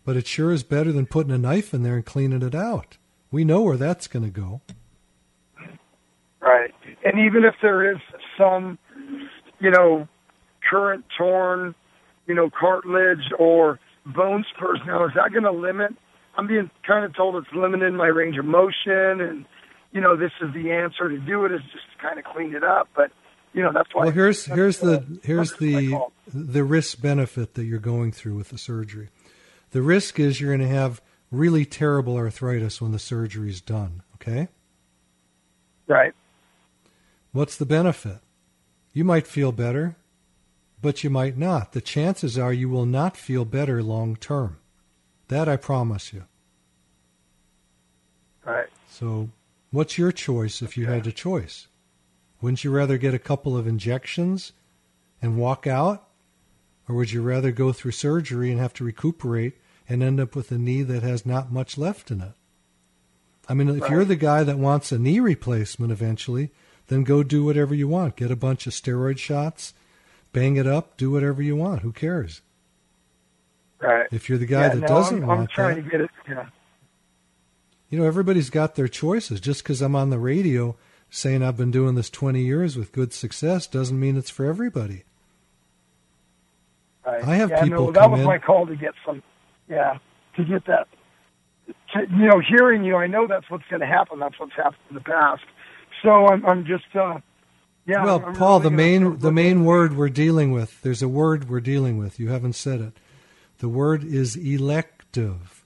but 0.04 0.16
it 0.16 0.26
sure 0.26 0.50
is 0.50 0.64
better 0.64 0.90
than 0.90 1.06
putting 1.06 1.32
a 1.32 1.38
knife 1.38 1.72
in 1.72 1.84
there 1.84 1.94
and 1.96 2.04
cleaning 2.04 2.42
it 2.42 2.54
out. 2.54 2.96
We 3.30 3.44
know 3.44 3.62
where 3.62 3.76
that's 3.76 4.08
going 4.08 4.24
to 4.24 4.30
go. 4.30 4.60
Right. 6.40 6.74
And 7.04 7.20
even 7.20 7.44
if 7.44 7.54
there 7.62 7.92
is 7.92 7.98
some, 8.36 8.78
you 9.60 9.70
know, 9.70 10.08
current 10.68 11.04
torn, 11.16 11.74
you 12.28 12.34
know, 12.34 12.50
cartilage 12.50 13.32
or 13.38 13.80
bone 14.06 14.44
spurs 14.54 14.78
now, 14.86 15.04
is 15.06 15.12
that 15.16 15.32
going 15.32 15.44
to 15.44 15.50
limit? 15.50 15.92
I'm 16.36 16.46
being 16.46 16.70
kind 16.86 17.04
of 17.04 17.16
told 17.16 17.34
it's 17.34 17.52
limiting 17.52 17.96
my 17.96 18.06
range 18.06 18.38
of 18.38 18.44
motion 18.44 19.20
and, 19.20 19.44
you 19.90 20.00
know, 20.00 20.16
this 20.16 20.30
is 20.40 20.52
the 20.54 20.70
answer 20.70 21.08
to 21.08 21.18
do 21.18 21.44
it 21.46 21.52
is 21.52 21.62
just 21.72 21.84
to 21.96 22.02
kind 22.02 22.18
of 22.18 22.24
clean 22.24 22.54
it 22.54 22.62
up. 22.62 22.88
But, 22.94 23.10
you 23.52 23.62
know, 23.62 23.72
that's 23.72 23.92
why. 23.92 24.04
Well, 24.04 24.12
here's, 24.12 24.44
here's 24.44 24.78
the, 24.78 25.04
here's 25.24 25.54
the, 25.54 25.98
the 26.32 26.62
risk 26.62 27.00
benefit 27.00 27.54
that 27.54 27.64
you're 27.64 27.80
going 27.80 28.12
through 28.12 28.36
with 28.36 28.50
the 28.50 28.58
surgery. 28.58 29.08
The 29.70 29.82
risk 29.82 30.20
is 30.20 30.40
you're 30.40 30.56
going 30.56 30.68
to 30.68 30.74
have 30.74 31.00
really 31.32 31.64
terrible 31.64 32.16
arthritis 32.16 32.80
when 32.80 32.92
the 32.92 32.98
surgery's 32.98 33.60
done. 33.60 34.02
Okay. 34.16 34.48
Right. 35.86 36.12
What's 37.32 37.56
the 37.56 37.66
benefit? 37.66 38.18
You 38.92 39.04
might 39.04 39.26
feel 39.26 39.52
better, 39.52 39.96
but 40.80 41.02
you 41.02 41.10
might 41.10 41.36
not. 41.36 41.72
The 41.72 41.80
chances 41.80 42.38
are 42.38 42.52
you 42.52 42.68
will 42.68 42.86
not 42.86 43.16
feel 43.16 43.44
better 43.44 43.82
long 43.82 44.16
term. 44.16 44.58
That 45.28 45.48
I 45.48 45.56
promise 45.56 46.12
you. 46.12 46.24
Right. 48.44 48.68
So, 48.88 49.30
what's 49.70 49.98
your 49.98 50.12
choice 50.12 50.62
if 50.62 50.76
you 50.76 50.86
had 50.86 51.06
a 51.06 51.12
choice? 51.12 51.66
Wouldn't 52.40 52.64
you 52.64 52.70
rather 52.70 52.96
get 52.98 53.14
a 53.14 53.18
couple 53.18 53.56
of 53.56 53.66
injections 53.66 54.52
and 55.20 55.36
walk 55.36 55.66
out? 55.66 56.08
Or 56.88 56.94
would 56.94 57.12
you 57.12 57.20
rather 57.20 57.52
go 57.52 57.72
through 57.72 57.92
surgery 57.92 58.50
and 58.50 58.58
have 58.58 58.72
to 58.74 58.84
recuperate 58.84 59.58
and 59.88 60.02
end 60.02 60.20
up 60.20 60.34
with 60.34 60.50
a 60.50 60.58
knee 60.58 60.82
that 60.82 61.02
has 61.02 61.26
not 61.26 61.52
much 61.52 61.76
left 61.76 62.10
in 62.10 62.22
it? 62.22 62.32
I 63.48 63.54
mean, 63.54 63.68
if 63.68 63.82
right. 63.82 63.90
you're 63.90 64.04
the 64.04 64.16
guy 64.16 64.42
that 64.44 64.58
wants 64.58 64.92
a 64.92 64.98
knee 64.98 65.20
replacement 65.20 65.92
eventually, 65.92 66.50
then 66.86 67.04
go 67.04 67.22
do 67.22 67.44
whatever 67.44 67.74
you 67.74 67.88
want. 67.88 68.16
Get 68.16 68.30
a 68.30 68.36
bunch 68.36 68.66
of 68.66 68.72
steroid 68.72 69.18
shots, 69.18 69.74
bang 70.38 70.56
it 70.56 70.66
up, 70.66 70.96
do 70.96 71.10
whatever 71.10 71.42
you 71.42 71.56
want. 71.56 71.82
Who 71.82 71.92
cares? 71.92 72.42
Right. 73.80 74.06
If 74.10 74.28
you're 74.28 74.38
the 74.38 74.46
guy 74.46 74.62
yeah, 74.62 74.74
that 74.74 74.80
no, 74.80 74.86
doesn't 74.86 75.22
I'm, 75.22 75.26
want 75.26 75.40
I'm 75.40 75.46
trying 75.48 75.76
that, 75.76 75.82
to 75.84 75.90
get 75.90 76.00
it. 76.02 76.10
Yeah. 76.28 76.46
You 77.90 77.98
know, 77.98 78.04
everybody's 78.04 78.50
got 78.50 78.74
their 78.74 78.88
choices. 78.88 79.40
Just 79.40 79.62
because 79.62 79.80
I'm 79.80 79.96
on 79.96 80.10
the 80.10 80.18
radio 80.18 80.76
saying 81.10 81.42
I've 81.42 81.56
been 81.56 81.70
doing 81.70 81.94
this 81.94 82.10
20 82.10 82.42
years 82.42 82.76
with 82.76 82.92
good 82.92 83.12
success 83.12 83.66
doesn't 83.66 83.98
mean 83.98 84.16
it's 84.16 84.30
for 84.30 84.44
everybody. 84.44 85.04
Right. 87.06 87.24
I 87.24 87.36
have 87.36 87.50
yeah, 87.50 87.62
people 87.62 87.86
no, 87.86 87.92
that 87.92 88.10
was 88.10 88.20
in. 88.20 88.26
my 88.26 88.38
call 88.38 88.66
to 88.66 88.76
get 88.76 88.92
some. 89.06 89.22
Yeah, 89.68 89.98
to 90.36 90.44
get 90.44 90.66
that. 90.66 90.86
To, 91.94 92.00
you 92.10 92.26
know, 92.26 92.40
hearing 92.40 92.84
you, 92.84 92.96
I 92.96 93.06
know 93.06 93.26
that's 93.26 93.48
what's 93.50 93.64
going 93.70 93.80
to 93.80 93.86
happen. 93.86 94.18
That's 94.18 94.38
what's 94.38 94.52
happened 94.54 94.82
in 94.90 94.94
the 94.94 95.00
past. 95.00 95.42
So 96.02 96.26
I'm, 96.28 96.44
I'm 96.44 96.64
just, 96.64 96.84
uh, 96.94 97.18
yeah. 97.88 98.04
Well, 98.04 98.22
I'm 98.24 98.34
Paul, 98.34 98.60
really 98.60 98.70
the 98.70 98.76
main 98.76 99.18
the 99.18 99.32
main 99.32 99.64
word 99.64 99.96
we're 99.96 100.10
dealing 100.10 100.52
with. 100.52 100.82
There's 100.82 101.02
a 101.02 101.08
word 101.08 101.48
we're 101.48 101.60
dealing 101.60 101.96
with. 101.96 102.20
You 102.20 102.28
haven't 102.28 102.52
said 102.52 102.80
it. 102.80 102.92
The 103.58 103.68
word 103.68 104.04
is 104.04 104.36
elective. 104.36 105.64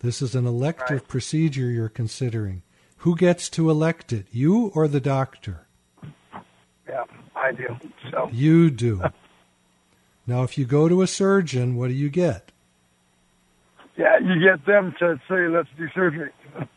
This 0.00 0.22
is 0.22 0.36
an 0.36 0.46
elective 0.46 1.00
right. 1.00 1.08
procedure 1.08 1.68
you're 1.68 1.88
considering. 1.88 2.62
Who 2.98 3.16
gets 3.16 3.48
to 3.50 3.70
elect 3.70 4.12
it? 4.12 4.26
You 4.30 4.70
or 4.74 4.86
the 4.86 5.00
doctor? 5.00 5.66
Yeah, 6.88 7.04
I 7.34 7.52
do. 7.52 7.76
So 8.12 8.30
you 8.32 8.70
do. 8.70 9.02
now, 10.26 10.44
if 10.44 10.56
you 10.56 10.64
go 10.64 10.88
to 10.88 11.02
a 11.02 11.08
surgeon, 11.08 11.76
what 11.76 11.88
do 11.88 11.94
you 11.94 12.08
get? 12.08 12.52
Yeah, 13.96 14.18
you 14.18 14.40
get 14.40 14.64
them 14.64 14.94
to 15.00 15.20
say, 15.28 15.48
"Let's 15.48 15.68
do 15.76 15.88
surgery." 15.94 16.30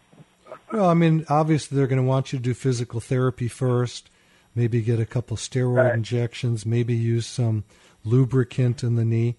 Well, 0.71 0.89
I 0.89 0.93
mean, 0.93 1.25
obviously 1.27 1.75
they're 1.75 1.87
going 1.87 2.01
to 2.01 2.07
want 2.07 2.31
you 2.31 2.39
to 2.39 2.43
do 2.43 2.53
physical 2.53 3.01
therapy 3.01 3.49
first, 3.49 4.09
maybe 4.55 4.81
get 4.81 4.99
a 4.99 5.05
couple 5.05 5.37
steroid 5.37 5.85
right. 5.85 5.93
injections, 5.93 6.65
maybe 6.65 6.93
use 6.93 7.25
some 7.25 7.63
lubricant 8.03 8.83
in 8.83 8.95
the 8.95 9.05
knee. 9.05 9.37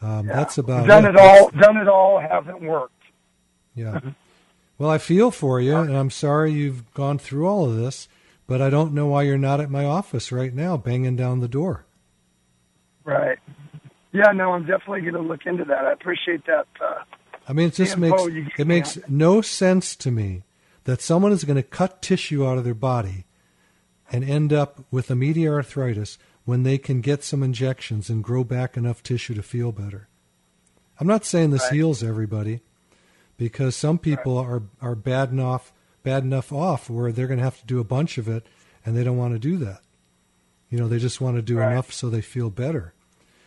Um, 0.00 0.28
yeah. 0.28 0.36
That's 0.36 0.58
about 0.58 0.86
done 0.86 1.06
it. 1.06 1.10
it 1.10 1.16
all. 1.16 1.50
Done 1.50 1.76
it 1.76 1.88
all. 1.88 2.20
Hasn't 2.20 2.62
worked. 2.62 2.94
Yeah. 3.74 4.00
well, 4.78 4.90
I 4.90 4.98
feel 4.98 5.30
for 5.30 5.60
you, 5.60 5.76
and 5.76 5.96
I'm 5.96 6.10
sorry 6.10 6.52
you've 6.52 6.92
gone 6.94 7.18
through 7.18 7.46
all 7.46 7.68
of 7.68 7.76
this, 7.76 8.08
but 8.46 8.62
I 8.62 8.70
don't 8.70 8.94
know 8.94 9.06
why 9.06 9.22
you're 9.22 9.38
not 9.38 9.60
at 9.60 9.70
my 9.70 9.84
office 9.84 10.30
right 10.32 10.54
now, 10.54 10.76
banging 10.76 11.16
down 11.16 11.40
the 11.40 11.48
door. 11.48 11.84
Right. 13.04 13.38
Yeah. 14.12 14.32
No, 14.32 14.52
I'm 14.52 14.66
definitely 14.66 15.02
going 15.02 15.14
to 15.14 15.20
look 15.20 15.46
into 15.46 15.64
that. 15.64 15.84
I 15.84 15.92
appreciate 15.92 16.46
that. 16.46 16.66
Uh, 16.80 17.02
I 17.48 17.52
mean, 17.52 17.68
it 17.68 17.74
just 17.74 17.96
makes 17.96 18.22
it 18.58 18.66
makes 18.66 18.98
no 19.08 19.40
sense 19.40 19.96
to 19.96 20.10
me 20.10 20.42
that 20.84 21.00
someone 21.00 21.32
is 21.32 21.44
going 21.44 21.56
to 21.56 21.62
cut 21.62 22.02
tissue 22.02 22.46
out 22.46 22.58
of 22.58 22.64
their 22.64 22.74
body 22.74 23.24
and 24.10 24.24
end 24.24 24.52
up 24.52 24.84
with 24.90 25.10
a 25.10 25.12
immediate 25.12 25.52
arthritis 25.52 26.18
when 26.44 26.62
they 26.62 26.78
can 26.78 27.00
get 27.00 27.22
some 27.22 27.42
injections 27.42 28.08
and 28.08 28.24
grow 28.24 28.42
back 28.42 28.76
enough 28.76 29.02
tissue 29.02 29.34
to 29.34 29.42
feel 29.42 29.72
better. 29.72 30.08
I'm 30.98 31.06
not 31.06 31.24
saying 31.24 31.50
this 31.50 31.64
right. 31.64 31.74
heals 31.74 32.02
everybody 32.02 32.60
because 33.36 33.76
some 33.76 33.98
people 33.98 34.42
right. 34.42 34.62
are, 34.80 34.90
are 34.90 34.94
bad 34.94 35.30
enough 35.30 35.72
bad 36.02 36.22
enough 36.22 36.52
off 36.52 36.88
where 36.88 37.12
they're 37.12 37.26
going 37.26 37.38
to 37.38 37.44
have 37.44 37.60
to 37.60 37.66
do 37.66 37.80
a 37.80 37.84
bunch 37.84 38.16
of 38.16 38.28
it 38.28 38.46
and 38.84 38.96
they 38.96 39.04
don't 39.04 39.18
want 39.18 39.34
to 39.34 39.38
do 39.38 39.58
that. 39.58 39.80
You 40.70 40.78
know, 40.78 40.88
they 40.88 40.98
just 40.98 41.20
want 41.20 41.36
to 41.36 41.42
do 41.42 41.58
right. 41.58 41.72
enough 41.72 41.92
so 41.92 42.08
they 42.08 42.20
feel 42.20 42.48
better. 42.48 42.94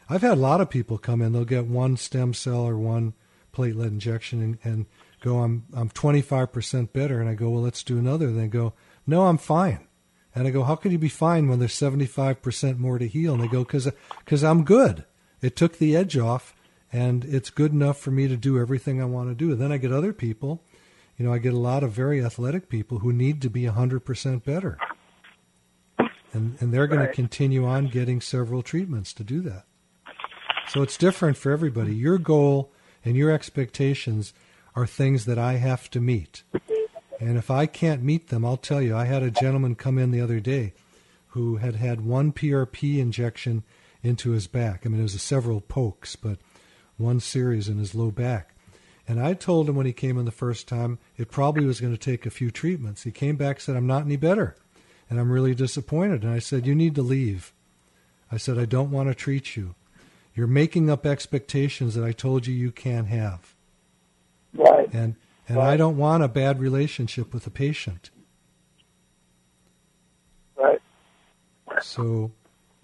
I've 0.09 0.21
had 0.21 0.33
a 0.33 0.35
lot 0.35 0.61
of 0.61 0.69
people 0.69 0.97
come 0.97 1.21
in, 1.21 1.31
they'll 1.31 1.45
get 1.45 1.65
one 1.65 1.97
stem 1.97 2.33
cell 2.33 2.61
or 2.61 2.77
one 2.77 3.13
platelet 3.53 3.87
injection 3.87 4.41
and, 4.41 4.57
and 4.63 4.85
go, 5.21 5.39
I'm 5.39 5.65
I'm 5.73 5.89
25% 5.89 6.91
better, 6.93 7.19
and 7.19 7.29
I 7.29 7.33
go, 7.33 7.49
well, 7.49 7.61
let's 7.61 7.83
do 7.83 7.97
another. 7.97 8.27
And 8.27 8.39
they 8.39 8.47
go, 8.47 8.73
no, 9.07 9.27
I'm 9.27 9.37
fine. 9.37 9.87
And 10.33 10.47
I 10.47 10.51
go, 10.51 10.63
how 10.63 10.75
could 10.75 10.91
you 10.91 10.97
be 10.97 11.09
fine 11.09 11.49
when 11.49 11.59
there's 11.59 11.73
75% 11.73 12.77
more 12.77 12.97
to 12.97 13.07
heal? 13.07 13.33
And 13.33 13.43
they 13.43 13.47
go, 13.47 13.63
because 13.63 13.89
because 14.19 14.43
I'm 14.43 14.63
good. 14.63 15.05
It 15.41 15.55
took 15.55 15.77
the 15.77 15.95
edge 15.95 16.17
off, 16.17 16.55
and 16.93 17.25
it's 17.25 17.49
good 17.49 17.71
enough 17.71 17.97
for 17.97 18.11
me 18.11 18.27
to 18.27 18.37
do 18.37 18.59
everything 18.59 19.01
I 19.01 19.05
want 19.05 19.29
to 19.29 19.35
do. 19.35 19.51
And 19.51 19.59
then 19.59 19.71
I 19.71 19.77
get 19.77 19.91
other 19.91 20.13
people, 20.13 20.63
you 21.17 21.25
know, 21.25 21.33
I 21.33 21.39
get 21.39 21.53
a 21.53 21.59
lot 21.59 21.83
of 21.83 21.91
very 21.91 22.23
athletic 22.23 22.69
people 22.69 22.99
who 22.99 23.11
need 23.11 23.41
to 23.41 23.49
be 23.49 23.63
100% 23.63 24.43
better. 24.43 24.77
And, 26.33 26.57
and 26.59 26.73
they're 26.73 26.87
going 26.87 27.01
right. 27.01 27.09
to 27.09 27.13
continue 27.13 27.65
on 27.65 27.87
getting 27.87 28.21
several 28.21 28.63
treatments 28.63 29.13
to 29.13 29.23
do 29.23 29.41
that. 29.41 29.65
So 30.69 30.81
it's 30.81 30.97
different 30.97 31.37
for 31.37 31.51
everybody. 31.51 31.93
Your 31.93 32.17
goal 32.17 32.71
and 33.03 33.17
your 33.17 33.31
expectations 33.31 34.33
are 34.75 34.87
things 34.87 35.25
that 35.25 35.37
I 35.37 35.53
have 35.53 35.89
to 35.91 35.99
meet. 35.99 36.43
And 37.21 37.37
if 37.37 37.51
I 37.51 37.67
can't 37.67 38.01
meet 38.01 38.29
them, 38.29 38.43
I'll 38.43 38.57
tell 38.57 38.81
you. 38.81 38.95
I 38.95 39.05
had 39.05 39.21
a 39.21 39.29
gentleman 39.29 39.75
come 39.75 39.99
in 39.99 40.09
the 40.09 40.21
other 40.21 40.39
day 40.39 40.73
who 41.29 41.57
had 41.57 41.75
had 41.75 42.01
one 42.01 42.33
PRP 42.33 42.97
injection 42.97 43.63
into 44.01 44.31
his 44.31 44.47
back. 44.47 44.81
I 44.83 44.89
mean, 44.89 44.99
it 44.99 45.03
was 45.03 45.21
several 45.21 45.61
pokes, 45.61 46.15
but 46.15 46.39
one 46.97 47.19
series 47.19 47.69
in 47.69 47.77
his 47.77 47.93
low 47.93 48.09
back. 48.09 48.55
And 49.07 49.21
I 49.21 49.35
told 49.35 49.69
him 49.69 49.75
when 49.75 49.85
he 49.85 49.93
came 49.93 50.17
in 50.17 50.25
the 50.25 50.31
first 50.31 50.67
time, 50.67 50.97
it 51.15 51.29
probably 51.29 51.63
was 51.63 51.79
going 51.79 51.93
to 51.93 51.99
take 51.99 52.25
a 52.25 52.31
few 52.31 52.49
treatments. 52.49 53.03
He 53.03 53.11
came 53.11 53.35
back 53.35 53.59
said, 53.59 53.75
I'm 53.75 53.87
not 53.87 54.03
any 54.03 54.15
better. 54.15 54.55
And 55.07 55.19
I'm 55.19 55.31
really 55.31 55.53
disappointed. 55.53 56.23
And 56.23 56.33
I 56.33 56.39
said, 56.39 56.65
You 56.65 56.73
need 56.73 56.95
to 56.95 57.03
leave. 57.03 57.53
I 58.31 58.37
said, 58.37 58.57
I 58.57 58.65
don't 58.65 58.91
want 58.91 59.09
to 59.09 59.15
treat 59.15 59.55
you. 59.55 59.75
You're 60.33 60.47
making 60.47 60.89
up 60.89 61.05
expectations 61.05 61.93
that 61.93 62.03
I 62.03 62.13
told 62.13 62.47
you 62.47 62.55
you 62.55 62.71
can't 62.71 63.07
have. 63.07 63.53
Right. 64.53 64.89
And 64.91 65.17
and 65.51 65.59
right. 65.59 65.73
I 65.73 65.77
don't 65.77 65.97
want 65.97 66.23
a 66.23 66.29
bad 66.29 66.61
relationship 66.61 67.33
with 67.33 67.45
a 67.45 67.49
patient. 67.49 68.09
Right. 70.55 70.79
So, 71.81 72.31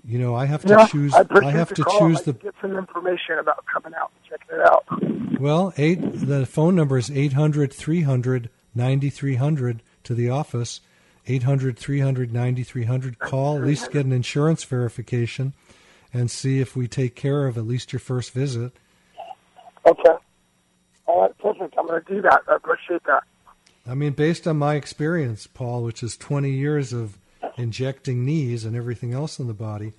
you 0.04 0.20
know, 0.20 0.36
I 0.36 0.46
have 0.48 0.64
to 0.64 0.74
yeah, 0.74 0.88
choose. 0.88 1.14
I, 1.14 1.26
I 1.32 1.52
have 1.52 1.74
to 1.76 1.84
call. 1.86 2.00
choose 2.00 2.24
the. 2.24 2.34
get 2.34 2.56
some 2.62 2.76
information 2.76 3.40
about 3.40 3.66
coming 3.66 3.94
out 3.98 4.12
and 4.16 4.30
checking 4.30 4.60
it 4.60 4.66
out. 4.68 5.40
Well, 5.40 5.74
eight. 5.78 6.00
The 6.02 6.46
phone 6.46 6.76
number 6.76 6.98
is 6.98 7.10
800 7.10 7.72
300 7.72 8.50
9300 8.76 9.82
to 10.04 10.14
the 10.14 10.30
office. 10.30 10.82
800 11.26 11.80
300 11.80 12.34
9300. 12.34 13.20
Call, 13.20 13.56
at 13.56 13.64
least 13.64 13.92
get 13.94 14.06
an 14.06 14.12
insurance 14.12 14.66
verification 14.66 15.54
and 16.14 16.30
see 16.30 16.60
if 16.60 16.76
we 16.76 16.90
take 16.90 17.16
care 17.16 17.48
of 17.48 17.58
at 17.58 17.66
least 17.66 17.94
your 17.94 18.02
first 18.02 18.34
visit. 18.34 18.74
Okay. 19.86 20.16
All 21.48 21.54
right, 21.54 21.60
perfect. 21.60 21.80
I'm 21.80 21.88
going 21.88 22.04
to 22.04 22.14
do 22.16 22.22
that. 22.22 22.42
I 22.48 22.56
appreciate 22.56 23.04
that. 23.06 23.24
I 23.88 23.94
mean, 23.94 24.14
based 24.14 24.48
on 24.48 24.58
my 24.58 24.76
experience, 24.76 25.48
Paul, 25.48 25.84
which 25.84 26.04
is 26.04 26.18
20 26.18 26.50
years 26.52 26.92
of 26.92 27.18
injecting 27.56 28.26
knees 28.26 28.66
and 28.66 28.76
everything 28.76 29.14
else 29.14 29.40
in 29.40 29.48
the 29.48 29.54
body, 29.54 29.94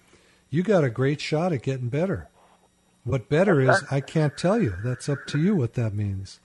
you 0.51 0.63
got 0.63 0.85
a 0.85 0.91
great 0.91 1.21
shot 1.21 1.53
at 1.53 1.63
getting 1.63 1.89
better. 1.89 2.29
What 3.05 3.29
better 3.29 3.63
okay. 3.63 3.73
is, 3.73 3.85
I 3.91 4.01
can't 4.01 4.37
tell 4.37 4.61
you. 4.61 4.75
That's 4.85 5.09
up 5.09 5.27
to 5.29 5.39
you 5.39 5.55
what 5.55 5.75
that 5.75 5.95
means. 5.95 6.41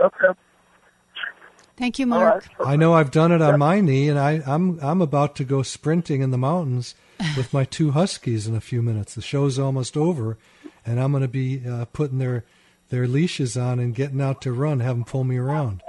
Okay. 0.00 0.28
Thank 1.76 1.98
you, 1.98 2.06
Mark. 2.06 2.46
Right, 2.58 2.68
I 2.68 2.76
know 2.76 2.94
I've 2.94 3.10
done 3.10 3.32
it 3.32 3.42
on 3.42 3.58
my 3.58 3.80
knee, 3.80 4.08
and 4.08 4.18
I, 4.18 4.42
I'm 4.46 4.78
I'm 4.80 5.02
about 5.02 5.36
to 5.36 5.44
go 5.44 5.62
sprinting 5.62 6.22
in 6.22 6.30
the 6.30 6.38
mountains 6.38 6.94
with 7.36 7.52
my 7.52 7.64
two 7.64 7.90
huskies 7.90 8.46
in 8.46 8.54
a 8.54 8.60
few 8.60 8.82
minutes. 8.82 9.14
The 9.14 9.22
show's 9.22 9.58
almost 9.58 9.96
over, 9.96 10.38
and 10.86 11.00
I'm 11.00 11.12
going 11.12 11.22
to 11.22 11.28
be 11.28 11.66
uh, 11.66 11.86
putting 11.86 12.18
their 12.18 12.44
their 12.92 13.08
leashes 13.08 13.56
on 13.56 13.80
and 13.80 13.94
getting 13.94 14.20
out 14.20 14.42
to 14.42 14.52
run, 14.52 14.80
have 14.80 14.96
them 14.96 15.04
pull 15.04 15.24
me 15.24 15.38
around. 15.38 15.82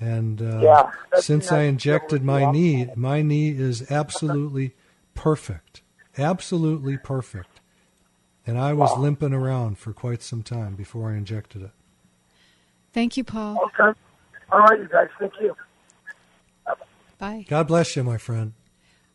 And 0.00 0.42
uh, 0.42 0.58
yeah, 0.58 0.90
since 1.20 1.52
I 1.52 1.62
injected 1.62 2.24
my 2.24 2.50
knee, 2.50 2.88
my 2.96 3.22
knee 3.22 3.50
is 3.50 3.88
absolutely 3.92 4.74
perfect, 5.14 5.82
absolutely 6.18 6.98
perfect. 6.98 7.60
And 8.44 8.58
I 8.58 8.72
was 8.72 8.90
wow. 8.90 9.02
limping 9.02 9.32
around 9.32 9.78
for 9.78 9.92
quite 9.92 10.20
some 10.20 10.42
time 10.42 10.74
before 10.74 11.12
I 11.12 11.14
injected 11.14 11.62
it. 11.62 11.70
Thank 12.92 13.16
you, 13.16 13.22
Paul. 13.22 13.58
Okay. 13.66 13.96
All 14.50 14.58
right, 14.58 14.80
you 14.80 14.88
guys. 14.88 15.08
Thank 15.20 15.34
you. 15.40 15.54
Bye. 17.18 17.46
God 17.48 17.68
bless 17.68 17.94
you, 17.94 18.02
my 18.02 18.18
friend. 18.18 18.54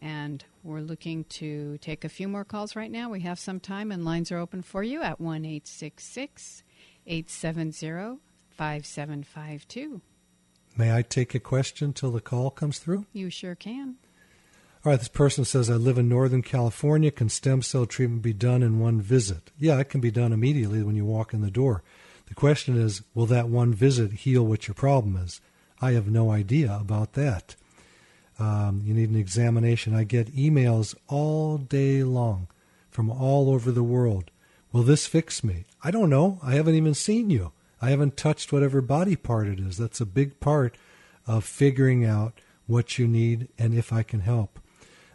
And 0.00 0.44
we're 0.64 0.80
looking 0.80 1.22
to 1.24 1.76
take 1.78 2.04
a 2.04 2.08
few 2.08 2.26
more 2.26 2.44
calls 2.44 2.74
right 2.74 2.90
now. 2.90 3.08
We 3.08 3.20
have 3.20 3.38
some 3.38 3.60
time, 3.60 3.92
and 3.92 4.04
lines 4.04 4.32
are 4.32 4.38
open 4.38 4.62
for 4.62 4.82
you 4.82 5.00
at 5.00 5.20
1 5.20 5.44
870 7.06 8.20
5752. 8.50 10.00
May 10.76 10.94
I 10.94 11.02
take 11.02 11.34
a 11.34 11.40
question 11.40 11.92
till 11.92 12.10
the 12.10 12.20
call 12.20 12.50
comes 12.50 12.78
through? 12.78 13.06
You 13.12 13.30
sure 13.30 13.54
can. 13.54 13.96
All 14.84 14.90
right, 14.90 14.98
this 14.98 15.08
person 15.08 15.44
says, 15.44 15.70
I 15.70 15.74
live 15.74 15.96
in 15.96 16.08
Northern 16.08 16.42
California. 16.42 17.12
Can 17.12 17.28
stem 17.28 17.62
cell 17.62 17.86
treatment 17.86 18.22
be 18.22 18.32
done 18.32 18.64
in 18.64 18.80
one 18.80 19.00
visit? 19.00 19.52
Yeah, 19.56 19.78
it 19.78 19.90
can 19.90 20.00
be 20.00 20.10
done 20.10 20.32
immediately 20.32 20.82
when 20.82 20.96
you 20.96 21.04
walk 21.04 21.32
in 21.32 21.40
the 21.40 21.52
door. 21.52 21.84
The 22.26 22.34
question 22.34 22.76
is, 22.76 23.02
will 23.14 23.26
that 23.26 23.48
one 23.48 23.72
visit 23.72 24.12
heal 24.12 24.44
what 24.44 24.66
your 24.66 24.74
problem 24.74 25.16
is? 25.16 25.40
I 25.80 25.92
have 25.92 26.10
no 26.10 26.32
idea 26.32 26.76
about 26.80 27.12
that. 27.12 27.54
Um, 28.40 28.82
you 28.84 28.92
need 28.92 29.10
an 29.10 29.16
examination. 29.16 29.94
I 29.94 30.02
get 30.02 30.34
emails 30.34 30.96
all 31.06 31.58
day 31.58 32.02
long 32.02 32.48
from 32.90 33.08
all 33.08 33.50
over 33.50 33.70
the 33.70 33.84
world. 33.84 34.31
Will 34.72 34.82
this 34.82 35.06
fix 35.06 35.44
me? 35.44 35.66
I 35.84 35.90
don't 35.90 36.08
know. 36.08 36.38
I 36.42 36.54
haven't 36.54 36.74
even 36.76 36.94
seen 36.94 37.28
you. 37.28 37.52
I 37.80 37.90
haven't 37.90 38.16
touched 38.16 38.52
whatever 38.52 38.80
body 38.80 39.16
part 39.16 39.46
it 39.46 39.60
is. 39.60 39.76
That's 39.76 40.00
a 40.00 40.06
big 40.06 40.40
part 40.40 40.76
of 41.26 41.44
figuring 41.44 42.04
out 42.04 42.40
what 42.66 42.98
you 42.98 43.06
need 43.06 43.48
and 43.58 43.74
if 43.74 43.92
I 43.92 44.02
can 44.02 44.20
help. 44.20 44.58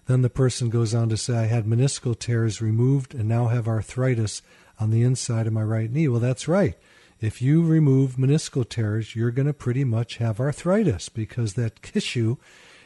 Then 0.05 0.21
the 0.21 0.29
person 0.29 0.69
goes 0.69 0.93
on 0.93 1.09
to 1.09 1.17
say, 1.17 1.37
I 1.37 1.45
had 1.45 1.65
meniscal 1.65 2.17
tears 2.17 2.61
removed 2.61 3.15
and 3.15 3.27
now 3.27 3.47
have 3.47 3.67
arthritis 3.67 4.41
on 4.79 4.91
the 4.91 5.01
inside 5.01 5.47
of 5.47 5.53
my 5.53 5.63
right 5.63 5.91
knee. 5.91 6.07
Well, 6.07 6.19
that's 6.19 6.47
right. 6.47 6.77
If 7.19 7.41
you 7.41 7.63
remove 7.63 8.15
meniscal 8.15 8.67
tears, 8.67 9.15
you're 9.15 9.31
going 9.31 9.47
to 9.47 9.53
pretty 9.53 9.83
much 9.83 10.17
have 10.17 10.39
arthritis 10.39 11.09
because 11.09 11.55
that 11.55 11.81
tissue 11.81 12.37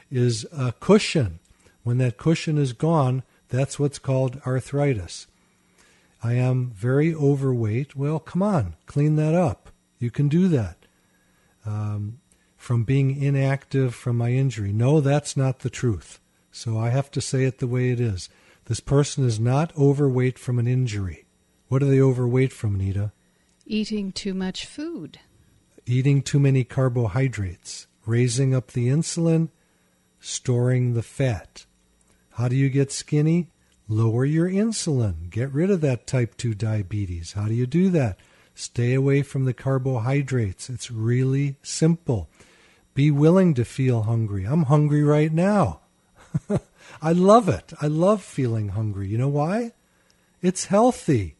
is 0.10 0.46
a 0.54 0.72
cushion. 0.80 1.40
When 1.84 1.98
that 1.98 2.18
cushion 2.18 2.58
is 2.58 2.72
gone, 2.72 3.24
that's 3.50 3.78
what's 3.78 4.00
called 4.00 4.42
arthritis. 4.48 5.28
I 6.24 6.34
am 6.34 6.72
very 6.72 7.14
overweight. 7.14 7.96
Well, 7.96 8.20
come 8.20 8.44
on, 8.44 8.76
clean 8.86 9.16
that 9.16 9.34
up. 9.34 9.72
You 10.00 10.12
can 10.12 10.28
do 10.28 10.48
that. 10.50 10.78
Um, 11.66 12.20
from 12.62 12.84
being 12.84 13.20
inactive 13.20 13.96
from 13.96 14.18
my 14.18 14.32
injury. 14.32 14.72
No, 14.72 15.02
that's 15.02 15.36
not 15.36 15.60
the 15.60 15.70
truth. 15.70 16.20
So 16.52 16.78
I 16.78 16.90
have 16.90 17.10
to 17.12 17.22
say 17.22 17.46
it 17.46 17.58
the 17.58 17.68
way 17.68 17.90
it 17.90 18.00
is. 18.00 18.30
This 18.66 18.80
person 18.80 19.26
is 19.26 19.40
not 19.40 19.76
overweight 19.76 20.38
from 20.38 20.60
an 20.60 20.68
injury. 20.68 21.26
What 21.70 21.82
are 21.82 21.88
they 21.88 22.00
overweight 22.02 22.54
from, 22.54 22.78
Nita? 22.78 23.14
Eating 23.66 24.12
too 24.12 24.36
much 24.36 24.66
food. 24.66 25.20
Eating 25.88 26.22
too 26.22 26.40
many 26.40 26.64
carbohydrates. 26.64 27.88
Raising 28.06 28.54
up 28.54 28.72
the 28.72 28.90
insulin. 28.90 29.50
Storing 30.20 30.94
the 30.94 31.02
fat. 31.02 31.66
How 32.34 32.48
do 32.48 32.56
you 32.56 32.70
get 32.70 32.92
skinny? 32.92 33.50
Lower 33.88 34.26
your 34.26 34.50
insulin. 34.50 35.30
Get 35.30 35.52
rid 35.52 35.70
of 35.70 35.82
that 35.82 36.08
type 36.08 36.38
2 36.38 36.54
diabetes. 36.54 37.34
How 37.34 37.48
do 37.48 37.54
you 37.54 37.66
do 37.66 37.90
that? 37.90 38.18
Stay 38.54 38.94
away 38.94 39.22
from 39.22 39.46
the 39.46 39.54
carbohydrates. 39.54 40.70
It's 40.70 40.92
really 40.92 41.56
simple. 41.64 42.30
Be 42.94 43.12
willing 43.12 43.54
to 43.56 43.66
feel 43.66 44.04
hungry. 44.04 44.46
I'm 44.46 44.64
hungry 44.64 45.04
right 45.04 45.32
now. 45.32 45.82
I 47.02 47.12
love 47.14 47.50
it. 47.50 47.74
I 47.82 47.88
love 47.88 48.22
feeling 48.22 48.70
hungry. 48.70 49.08
You 49.08 49.18
know 49.18 49.30
why? 49.30 49.72
It's 50.42 50.66
healthy. 50.66 51.36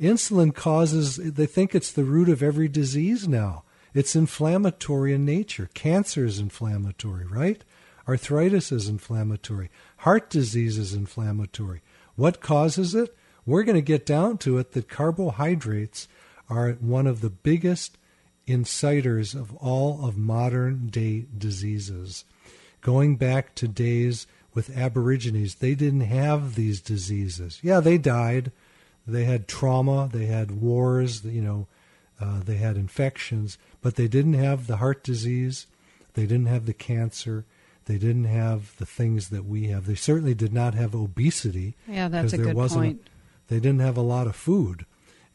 Insulin 0.00 0.54
causes, 0.54 1.16
they 1.16 1.46
think 1.46 1.74
it's 1.74 1.92
the 1.92 2.04
root 2.04 2.28
of 2.28 2.42
every 2.42 2.68
disease 2.68 3.26
now. 3.26 3.64
It's 3.94 4.14
inflammatory 4.14 5.14
in 5.14 5.24
nature. 5.24 5.70
Cancer 5.72 6.26
is 6.26 6.38
inflammatory, 6.38 7.24
right? 7.24 7.64
Arthritis 8.06 8.70
is 8.70 8.88
inflammatory. 8.88 9.70
Heart 9.98 10.28
disease 10.28 10.76
is 10.76 10.92
inflammatory. 10.92 11.80
What 12.16 12.40
causes 12.40 12.94
it? 12.94 13.14
We're 13.44 13.62
going 13.62 13.76
to 13.76 13.82
get 13.82 14.04
down 14.04 14.38
to 14.38 14.58
it 14.58 14.72
that 14.72 14.88
carbohydrates 14.88 16.08
are 16.50 16.72
one 16.72 17.06
of 17.06 17.20
the 17.20 17.30
biggest 17.30 17.96
inciters 18.46 19.34
of 19.34 19.54
all 19.56 20.06
of 20.06 20.16
modern 20.16 20.88
day 20.88 21.26
diseases. 21.36 22.24
Going 22.80 23.16
back 23.16 23.54
to 23.56 23.68
days 23.68 24.26
with 24.54 24.76
Aborigines, 24.76 25.56
they 25.56 25.74
didn't 25.74 26.02
have 26.02 26.54
these 26.54 26.80
diseases. 26.80 27.60
Yeah, 27.62 27.80
they 27.80 27.98
died. 27.98 28.52
They 29.06 29.24
had 29.24 29.46
trauma. 29.46 30.08
They 30.12 30.26
had 30.26 30.60
wars. 30.60 31.24
You 31.24 31.42
know, 31.42 31.66
uh, 32.20 32.40
they 32.40 32.56
had 32.56 32.76
infections, 32.76 33.58
but 33.82 33.96
they 33.96 34.08
didn't 34.08 34.34
have 34.34 34.66
the 34.66 34.78
heart 34.78 35.04
disease. 35.04 35.66
They 36.14 36.26
didn't 36.26 36.46
have 36.46 36.66
the 36.66 36.72
cancer. 36.72 37.44
They 37.86 37.98
didn't 37.98 38.24
have 38.24 38.76
the 38.76 38.86
things 38.86 39.28
that 39.30 39.44
we 39.44 39.68
have. 39.68 39.86
They 39.86 39.94
certainly 39.94 40.34
did 40.34 40.52
not 40.52 40.74
have 40.74 40.94
obesity. 40.94 41.76
Yeah, 41.88 42.08
that's 42.08 42.32
a 42.32 42.36
there 42.36 42.46
good 42.46 42.56
wasn't 42.56 42.82
point. 42.82 43.08
They 43.48 43.56
didn't 43.60 43.80
have 43.80 43.96
a 43.96 44.02
lot 44.02 44.26
of 44.26 44.36
food. 44.36 44.86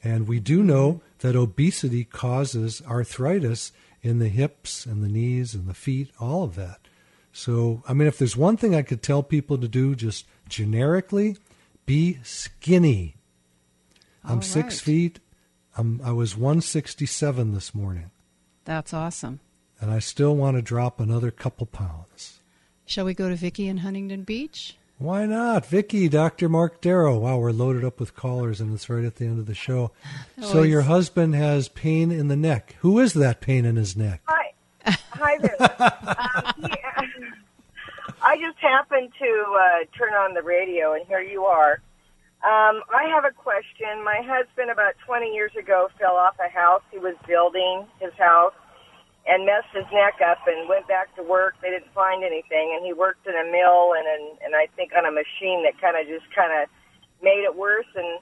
And 0.04 0.28
we 0.28 0.40
do 0.40 0.64
know 0.64 1.02
that 1.20 1.36
obesity 1.36 2.04
causes 2.04 2.82
arthritis 2.88 3.72
in 4.02 4.20
the 4.20 4.28
hips 4.30 4.86
and 4.86 5.04
the 5.04 5.08
knees 5.08 5.54
and 5.54 5.68
the 5.68 5.74
feet, 5.74 6.10
all 6.20 6.44
of 6.44 6.56
that. 6.56 6.80
So, 7.32 7.84
I 7.88 7.94
mean, 7.94 8.08
if 8.08 8.18
there's 8.18 8.36
one 8.36 8.58
thing 8.58 8.76
I 8.76 8.82
could 8.82 9.02
tell 9.02 9.24
people 9.24 9.58
to 9.60 9.68
do 9.68 9.96
just 9.96 10.26
generically, 10.50 11.38
be 11.86 12.18
skinny. 12.24 13.16
I'm 14.26 14.38
All 14.38 14.42
six 14.42 14.82
feet. 14.82 15.20
I'm, 15.78 16.02
I 16.04 16.12
was 16.12 16.36
167 16.36 17.54
this 17.54 17.74
morning, 17.74 18.12
That's 18.66 18.94
awesome. 18.94 19.40
and 19.80 19.90
I 19.90 20.00
still 20.00 20.36
want 20.36 20.58
to 20.58 20.62
drop 20.62 21.00
another 21.00 21.32
couple 21.32 21.66
pounds. 21.66 22.41
Shall 22.92 23.06
we 23.06 23.14
go 23.14 23.30
to 23.30 23.38
Vicky 23.38 23.70
in 23.70 23.78
Huntington 23.78 24.24
Beach? 24.24 24.76
Why 24.98 25.26
not? 25.26 25.66
Vicky, 25.66 26.10
Dr. 26.10 26.50
Mark 26.50 26.82
Darrow. 26.82 27.20
Wow, 27.20 27.38
we're 27.38 27.52
loaded 27.52 27.86
up 27.86 28.02
with 28.02 28.18
callers, 28.18 28.60
and 28.60 28.74
it's 28.74 28.90
right 28.90 29.06
at 29.06 29.16
the 29.16 29.24
end 29.24 29.40
of 29.40 29.46
the 29.46 29.56
show. 29.56 29.92
So, 30.42 30.64
your 30.64 30.82
husband 30.82 31.34
has 31.36 31.70
pain 31.70 32.12
in 32.12 32.28
the 32.28 32.36
neck. 32.36 32.76
Who 32.80 33.00
is 33.00 33.14
that 33.14 33.40
pain 33.40 33.64
in 33.64 33.78
his 33.78 33.96
neck? 33.96 34.22
Hi, 34.26 34.52
hi 34.84 35.38
there. 35.38 35.56
um, 35.80 36.54
he, 36.58 36.74
I 38.22 38.36
just 38.36 38.58
happened 38.58 39.14
to 39.20 39.58
uh, 39.58 39.86
turn 39.98 40.14
on 40.14 40.34
the 40.34 40.42
radio, 40.42 40.94
and 40.94 41.08
here 41.08 41.22
you 41.22 41.46
are. 41.46 41.80
Um, 42.44 42.84
I 42.94 43.06
have 43.14 43.24
a 43.24 43.32
question. 43.32 44.04
My 44.04 44.22
husband, 44.22 44.70
about 44.70 44.96
20 45.06 45.28
years 45.28 45.52
ago, 45.58 45.88
fell 45.98 46.18
off 46.18 46.36
a 46.46 46.50
house 46.50 46.82
he 46.92 46.98
was 46.98 47.16
building, 47.26 47.86
his 48.02 48.14
house, 48.16 48.54
and 49.28 49.46
messed 49.46 49.70
his 49.74 49.86
neck 49.94 50.18
up 50.26 50.40
and 50.48 50.68
went 50.68 50.88
back 50.88 51.14
to 51.16 51.24
work. 51.24 51.56
They 51.62 51.70
didn't 51.70 51.94
find 51.94 52.24
anything, 52.24 52.74
and 52.76 52.86
he 52.86 52.94
worked 52.94 53.28
in 53.28 53.36
a 53.36 53.46
mill 53.46 53.94
and 53.94 54.08
and, 54.42 54.56
I 54.56 54.68
think 54.76 54.92
on 54.98 55.06
a 55.06 55.12
machine 55.12 55.64
that 55.64 55.80
kind 55.80 55.96
of 55.96 56.08
just 56.08 56.26
kind 56.34 56.52
of 56.52 56.70
made 57.22 57.46
it 57.46 57.56
worse. 57.56 57.88
And 57.96 58.20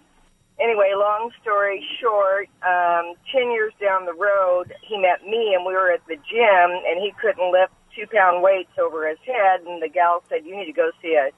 anyway, 0.59 0.91
long 0.95 1.31
story 1.41 1.83
short, 1.99 2.49
um, 2.63 3.15
10 3.31 3.51
years 3.51 3.73
down 3.79 4.05
the 4.05 4.13
road, 4.13 4.73
he 4.83 4.97
met 4.97 5.23
me, 5.25 5.55
and 5.55 5.65
we 5.65 5.73
were 5.73 5.91
at 5.91 6.05
the 6.07 6.15
gym, 6.15 6.69
and 6.85 6.99
he 6.99 7.13
couldn't 7.19 7.51
lift 7.51 7.73
two 7.95 8.05
pound 8.11 8.43
weights 8.43 8.75
over 8.77 9.07
his 9.07 9.19
head, 9.25 9.61
and 9.65 9.81
the 9.81 9.89
gal 9.89 10.23
said, 10.29 10.45
"You 10.45 10.55
need 10.55 10.67
to 10.67 10.73
go 10.73 10.91
see 11.01 11.15
a 11.15 11.31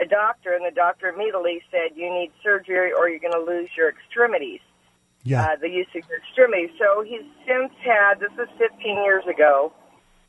a 0.00 0.06
doctor," 0.06 0.52
and 0.52 0.64
the 0.64 0.70
doctor 0.74 1.08
immediately 1.08 1.62
said, 1.70 1.96
"You 1.96 2.10
need 2.10 2.30
surgery, 2.42 2.92
or 2.92 3.08
you're 3.08 3.18
going 3.18 3.32
to 3.32 3.40
lose 3.40 3.70
your 3.76 3.88
extremities." 3.88 4.60
Yeah. 5.28 5.42
uh, 5.44 5.56
the 5.60 5.68
use 5.68 5.86
of 5.94 6.02
extremities. 6.10 6.70
So 6.78 7.02
he's 7.02 7.26
since 7.46 7.72
had, 7.84 8.20
this 8.20 8.32
is 8.32 8.48
15 8.58 9.04
years 9.04 9.24
ago, 9.28 9.72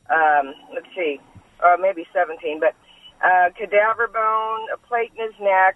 um, 0.09 0.53
let's 0.73 0.87
see, 0.95 1.19
or 1.63 1.77
maybe 1.77 2.05
17, 2.13 2.59
but 2.59 2.75
uh, 3.23 3.49
cadaver 3.57 4.07
bone, 4.11 4.61
a 4.73 4.77
plate 4.87 5.11
in 5.17 5.25
his 5.25 5.35
neck, 5.39 5.75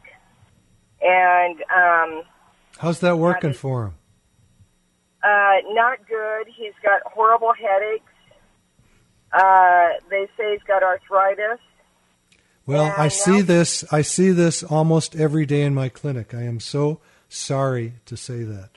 and 1.01 1.59
um, 1.71 2.23
How's 2.77 2.99
that 2.99 3.17
working 3.17 3.51
is- 3.51 3.57
for 3.57 3.85
him? 3.85 3.93
uh, 5.23 5.57
not 5.71 5.99
good. 6.07 6.47
He's 6.55 6.73
got 6.83 7.01
horrible 7.05 7.53
headaches. 7.53 8.03
Uh, 9.31 9.99
they 10.09 10.27
say 10.37 10.51
he's 10.53 10.63
got 10.67 10.83
arthritis. 10.83 11.59
Well, 12.65 12.93
I 12.97 13.07
see 13.09 13.41
this. 13.41 13.83
I 13.91 14.01
see 14.03 14.31
this 14.31 14.63
almost 14.63 15.15
every 15.17 15.45
day 15.45 15.63
in 15.63 15.73
my 15.73 15.89
clinic. 15.89 16.33
I 16.33 16.43
am 16.43 16.59
so 16.61 16.99
sorry 17.27 17.95
to 18.05 18.15
say 18.15 18.43
that. 18.43 18.69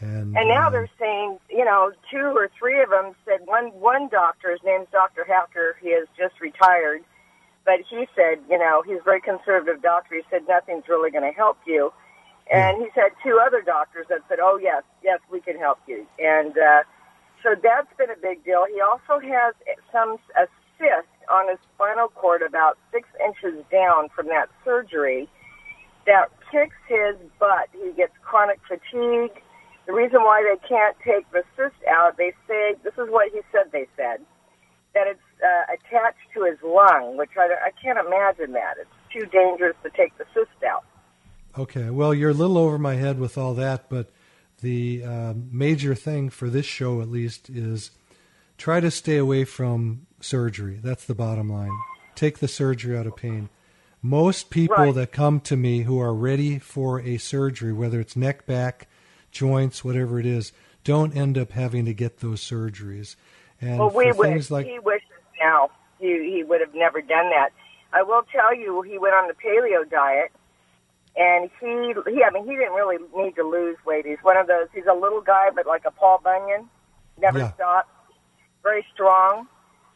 And, 0.00 0.36
And 0.36 0.48
now 0.48 0.68
uh, 0.68 0.70
they're 0.70 0.90
saying, 0.98 1.38
you 1.50 1.64
know, 1.64 1.92
two 2.10 2.32
or 2.34 2.50
three 2.58 2.82
of 2.82 2.90
them 2.90 3.12
said 3.24 3.46
one 3.46 3.66
one 3.68 4.08
doctor, 4.08 4.50
his 4.50 4.60
name's 4.64 4.88
Dr. 4.90 5.24
Hacker, 5.24 5.76
he 5.82 5.92
has 5.92 6.08
just 6.16 6.40
retired, 6.40 7.02
but 7.64 7.80
he 7.88 8.06
said, 8.16 8.40
you 8.48 8.58
know, 8.58 8.82
he's 8.82 8.98
a 9.00 9.04
very 9.04 9.20
conservative 9.20 9.82
doctor. 9.82 10.16
He 10.16 10.22
said 10.30 10.42
nothing's 10.48 10.88
really 10.88 11.10
going 11.10 11.30
to 11.30 11.36
help 11.36 11.58
you. 11.66 11.92
And 12.50 12.82
he's 12.82 12.92
had 12.94 13.10
two 13.22 13.38
other 13.44 13.62
doctors 13.62 14.06
that 14.08 14.20
said, 14.28 14.38
oh 14.40 14.58
yes, 14.60 14.82
yes, 15.04 15.20
we 15.30 15.40
can 15.40 15.56
help 15.56 15.78
you. 15.86 16.06
And 16.18 16.56
uh, 16.56 16.82
so 17.42 17.54
that's 17.62 17.92
been 17.96 18.10
a 18.10 18.20
big 18.20 18.44
deal. 18.44 18.64
He 18.72 18.80
also 18.80 19.20
has 19.20 19.54
some 19.92 20.16
a 20.36 20.46
cyst 20.78 21.06
on 21.30 21.48
his 21.48 21.58
spinal 21.74 22.08
cord 22.08 22.42
about 22.42 22.78
six 22.92 23.08
inches 23.24 23.62
down 23.70 24.08
from 24.08 24.26
that 24.28 24.48
surgery 24.64 25.28
that 26.06 26.30
kicks 26.50 26.76
his 26.88 27.16
butt. 27.38 27.68
He 27.72 27.92
gets 27.92 28.12
chronic 28.22 28.58
fatigue. 28.66 29.42
The 29.90 29.96
reason 29.96 30.22
why 30.22 30.40
they 30.44 30.68
can't 30.68 30.96
take 31.04 31.28
the 31.32 31.42
cyst 31.56 31.74
out, 31.90 32.16
they 32.16 32.32
say, 32.46 32.76
this 32.84 32.92
is 32.92 33.10
what 33.10 33.32
he 33.32 33.40
said 33.50 33.72
they 33.72 33.88
said, 33.96 34.20
that 34.94 35.08
it's 35.08 35.18
uh, 35.42 35.74
attached 35.74 36.30
to 36.34 36.44
his 36.44 36.58
lung, 36.62 37.16
which 37.16 37.30
I, 37.36 37.48
I 37.66 37.70
can't 37.82 37.98
imagine 37.98 38.52
that. 38.52 38.74
It's 38.80 38.88
too 39.12 39.26
dangerous 39.26 39.74
to 39.82 39.90
take 39.90 40.16
the 40.16 40.26
cyst 40.32 40.62
out. 40.64 40.84
Okay, 41.58 41.90
well, 41.90 42.14
you're 42.14 42.30
a 42.30 42.34
little 42.34 42.56
over 42.56 42.78
my 42.78 42.94
head 42.94 43.18
with 43.18 43.36
all 43.36 43.52
that, 43.54 43.88
but 43.88 44.12
the 44.60 45.02
uh, 45.04 45.34
major 45.50 45.96
thing 45.96 46.30
for 46.30 46.48
this 46.48 46.66
show, 46.66 47.00
at 47.00 47.08
least, 47.08 47.50
is 47.50 47.90
try 48.58 48.78
to 48.78 48.92
stay 48.92 49.16
away 49.16 49.44
from 49.44 50.06
surgery. 50.20 50.78
That's 50.80 51.04
the 51.04 51.16
bottom 51.16 51.48
line. 51.48 51.76
Take 52.14 52.38
the 52.38 52.46
surgery 52.46 52.96
out 52.96 53.08
of 53.08 53.16
pain. 53.16 53.48
Most 54.02 54.50
people 54.50 54.76
Right. 54.76 54.94
that 54.94 55.10
come 55.10 55.40
to 55.40 55.56
me 55.56 55.82
who 55.82 55.98
are 55.98 56.14
ready 56.14 56.60
for 56.60 57.00
a 57.00 57.18
surgery, 57.18 57.72
whether 57.72 57.98
it's 57.98 58.14
neck, 58.14 58.46
back, 58.46 58.86
joints, 59.30 59.84
whatever 59.84 60.18
it 60.18 60.26
is, 60.26 60.52
don't 60.84 61.16
end 61.16 61.36
up 61.38 61.52
having 61.52 61.84
to 61.84 61.94
get 61.94 62.18
those 62.20 62.40
surgeries. 62.40 63.16
And 63.60 63.78
Well, 63.78 63.92
we 63.94 64.12
wish 64.12 64.50
like 64.50 64.66
he 64.66 64.78
wishes 64.78 65.06
now 65.40 65.70
he 66.00 66.32
he 66.34 66.42
would 66.42 66.60
have 66.60 66.74
never 66.74 67.00
done 67.00 67.30
that. 67.30 67.50
I 67.92 68.02
will 68.02 68.22
tell 68.32 68.54
you, 68.54 68.82
he 68.82 68.98
went 68.98 69.14
on 69.14 69.28
the 69.28 69.34
paleo 69.34 69.88
diet, 69.88 70.32
and 71.16 71.50
he 71.60 71.94
he 72.10 72.24
I 72.24 72.30
mean 72.30 72.44
he 72.44 72.56
didn't 72.56 72.74
really 72.74 72.98
need 73.16 73.36
to 73.36 73.44
lose 73.44 73.76
weight. 73.86 74.06
He's 74.06 74.22
one 74.22 74.36
of 74.36 74.46
those. 74.46 74.68
He's 74.74 74.86
a 74.90 74.94
little 74.94 75.20
guy, 75.20 75.50
but 75.54 75.66
like 75.66 75.84
a 75.86 75.90
Paul 75.90 76.20
Bunyan, 76.24 76.68
never 77.20 77.38
Yeah. 77.38 77.52
stops, 77.54 77.90
very 78.62 78.84
strong. 78.92 79.46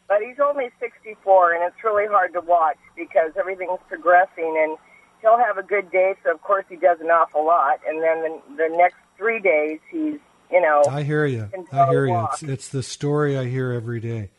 But 0.06 0.18
he's 0.20 0.36
only 0.38 0.68
64, 0.80 1.54
and 1.54 1.64
it's 1.64 1.82
really 1.82 2.06
hard 2.06 2.34
to 2.34 2.40
watch 2.42 2.76
because 2.94 3.32
everything's 3.38 3.80
progressing, 3.88 4.54
and 4.62 4.76
he'll 5.22 5.38
have 5.38 5.56
a 5.56 5.62
good 5.62 5.90
day. 5.90 6.14
So 6.22 6.32
of 6.32 6.42
course 6.42 6.66
he 6.68 6.76
does 6.76 7.00
an 7.00 7.06
awful 7.10 7.46
lot, 7.46 7.80
and 7.88 8.02
then 8.02 8.20
the, 8.22 8.42
the 8.56 8.76
next 8.76 8.96
three 9.16 9.40
days 9.40 9.80
he's 9.90 10.18
you 10.50 10.60
know 10.60 10.82
I 10.90 11.02
hear 11.02 11.24
you. 11.26 11.50
I 11.72 11.88
hear 11.88 12.06
you. 12.06 12.26
It's, 12.32 12.42
it's 12.42 12.68
the 12.68 12.82
story 12.82 13.36
I 13.38 13.44
hear 13.46 13.72
every 13.72 14.00
day. 14.00 14.30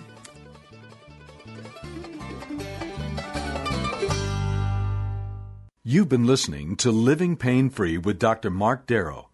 You've 5.88 6.10
been 6.10 6.26
listening 6.26 6.78
to 6.78 6.90
Living 6.90 7.38
Pain 7.38 7.70
Free 7.70 7.96
with 7.96 8.18
Dr. 8.18 8.50
Mark 8.50 8.88
Darrow. 8.88 9.28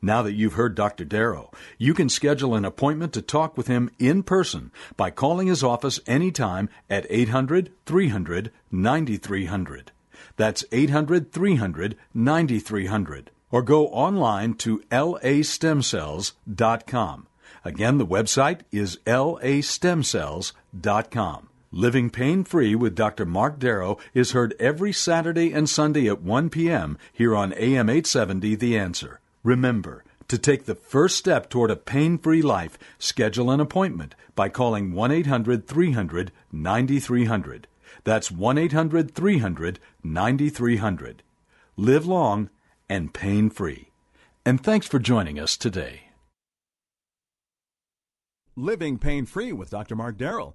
Now 0.00 0.22
that 0.22 0.34
you've 0.34 0.52
heard 0.52 0.76
Dr. 0.76 1.04
Darrow, 1.04 1.50
you 1.78 1.94
can 1.94 2.08
schedule 2.08 2.54
an 2.54 2.64
appointment 2.64 3.12
to 3.14 3.22
talk 3.22 3.56
with 3.56 3.66
him 3.66 3.90
in 3.98 4.22
person 4.22 4.70
by 4.96 5.10
calling 5.10 5.48
his 5.48 5.64
office 5.64 5.98
anytime 6.06 6.68
at 6.88 7.08
800 7.10 7.72
300 7.86 8.52
9300. 8.70 9.90
That's 10.36 10.64
800 10.70 11.32
300 11.32 11.96
9300. 12.14 13.32
Or 13.50 13.62
go 13.62 13.88
online 13.88 14.54
to 14.58 14.84
lastemcells.com. 14.92 17.26
Again, 17.64 17.98
the 17.98 18.06
website 18.06 18.60
is 18.70 18.98
lastemcells.com. 19.06 21.48
Living 21.72 22.10
Pain 22.10 22.44
Free 22.44 22.76
with 22.76 22.94
Dr. 22.94 23.26
Mark 23.26 23.58
Darrow 23.58 23.98
is 24.14 24.30
heard 24.30 24.54
every 24.60 24.92
Saturday 24.92 25.52
and 25.52 25.68
Sunday 25.68 26.06
at 26.06 26.22
1 26.22 26.48
p.m. 26.48 26.96
here 27.12 27.34
on 27.34 27.52
AM 27.54 27.90
870 27.90 28.54
The 28.54 28.78
Answer. 28.78 29.18
Remember, 29.42 30.04
to 30.28 30.38
take 30.38 30.64
the 30.64 30.76
first 30.76 31.16
step 31.16 31.50
toward 31.50 31.72
a 31.72 31.76
pain 31.76 32.18
free 32.18 32.40
life, 32.40 32.78
schedule 33.00 33.50
an 33.50 33.58
appointment 33.58 34.14
by 34.36 34.48
calling 34.48 34.92
1 34.92 35.10
800 35.10 35.66
300 35.66 36.30
9300. 36.52 37.66
That's 38.04 38.30
1 38.30 38.58
800 38.58 39.12
300 39.12 39.80
9300. 40.04 41.22
live 41.76 42.06
long, 42.06 42.48
and 42.88 43.12
pain 43.12 43.50
free. 43.50 43.90
And 44.44 44.62
thanks 44.62 44.86
for 44.86 45.00
joining 45.00 45.40
us 45.40 45.56
today. 45.56 46.02
Living 48.54 48.98
Pain 48.98 49.26
Free 49.26 49.52
with 49.52 49.70
Dr. 49.70 49.96
Mark 49.96 50.16
Darrow 50.16 50.54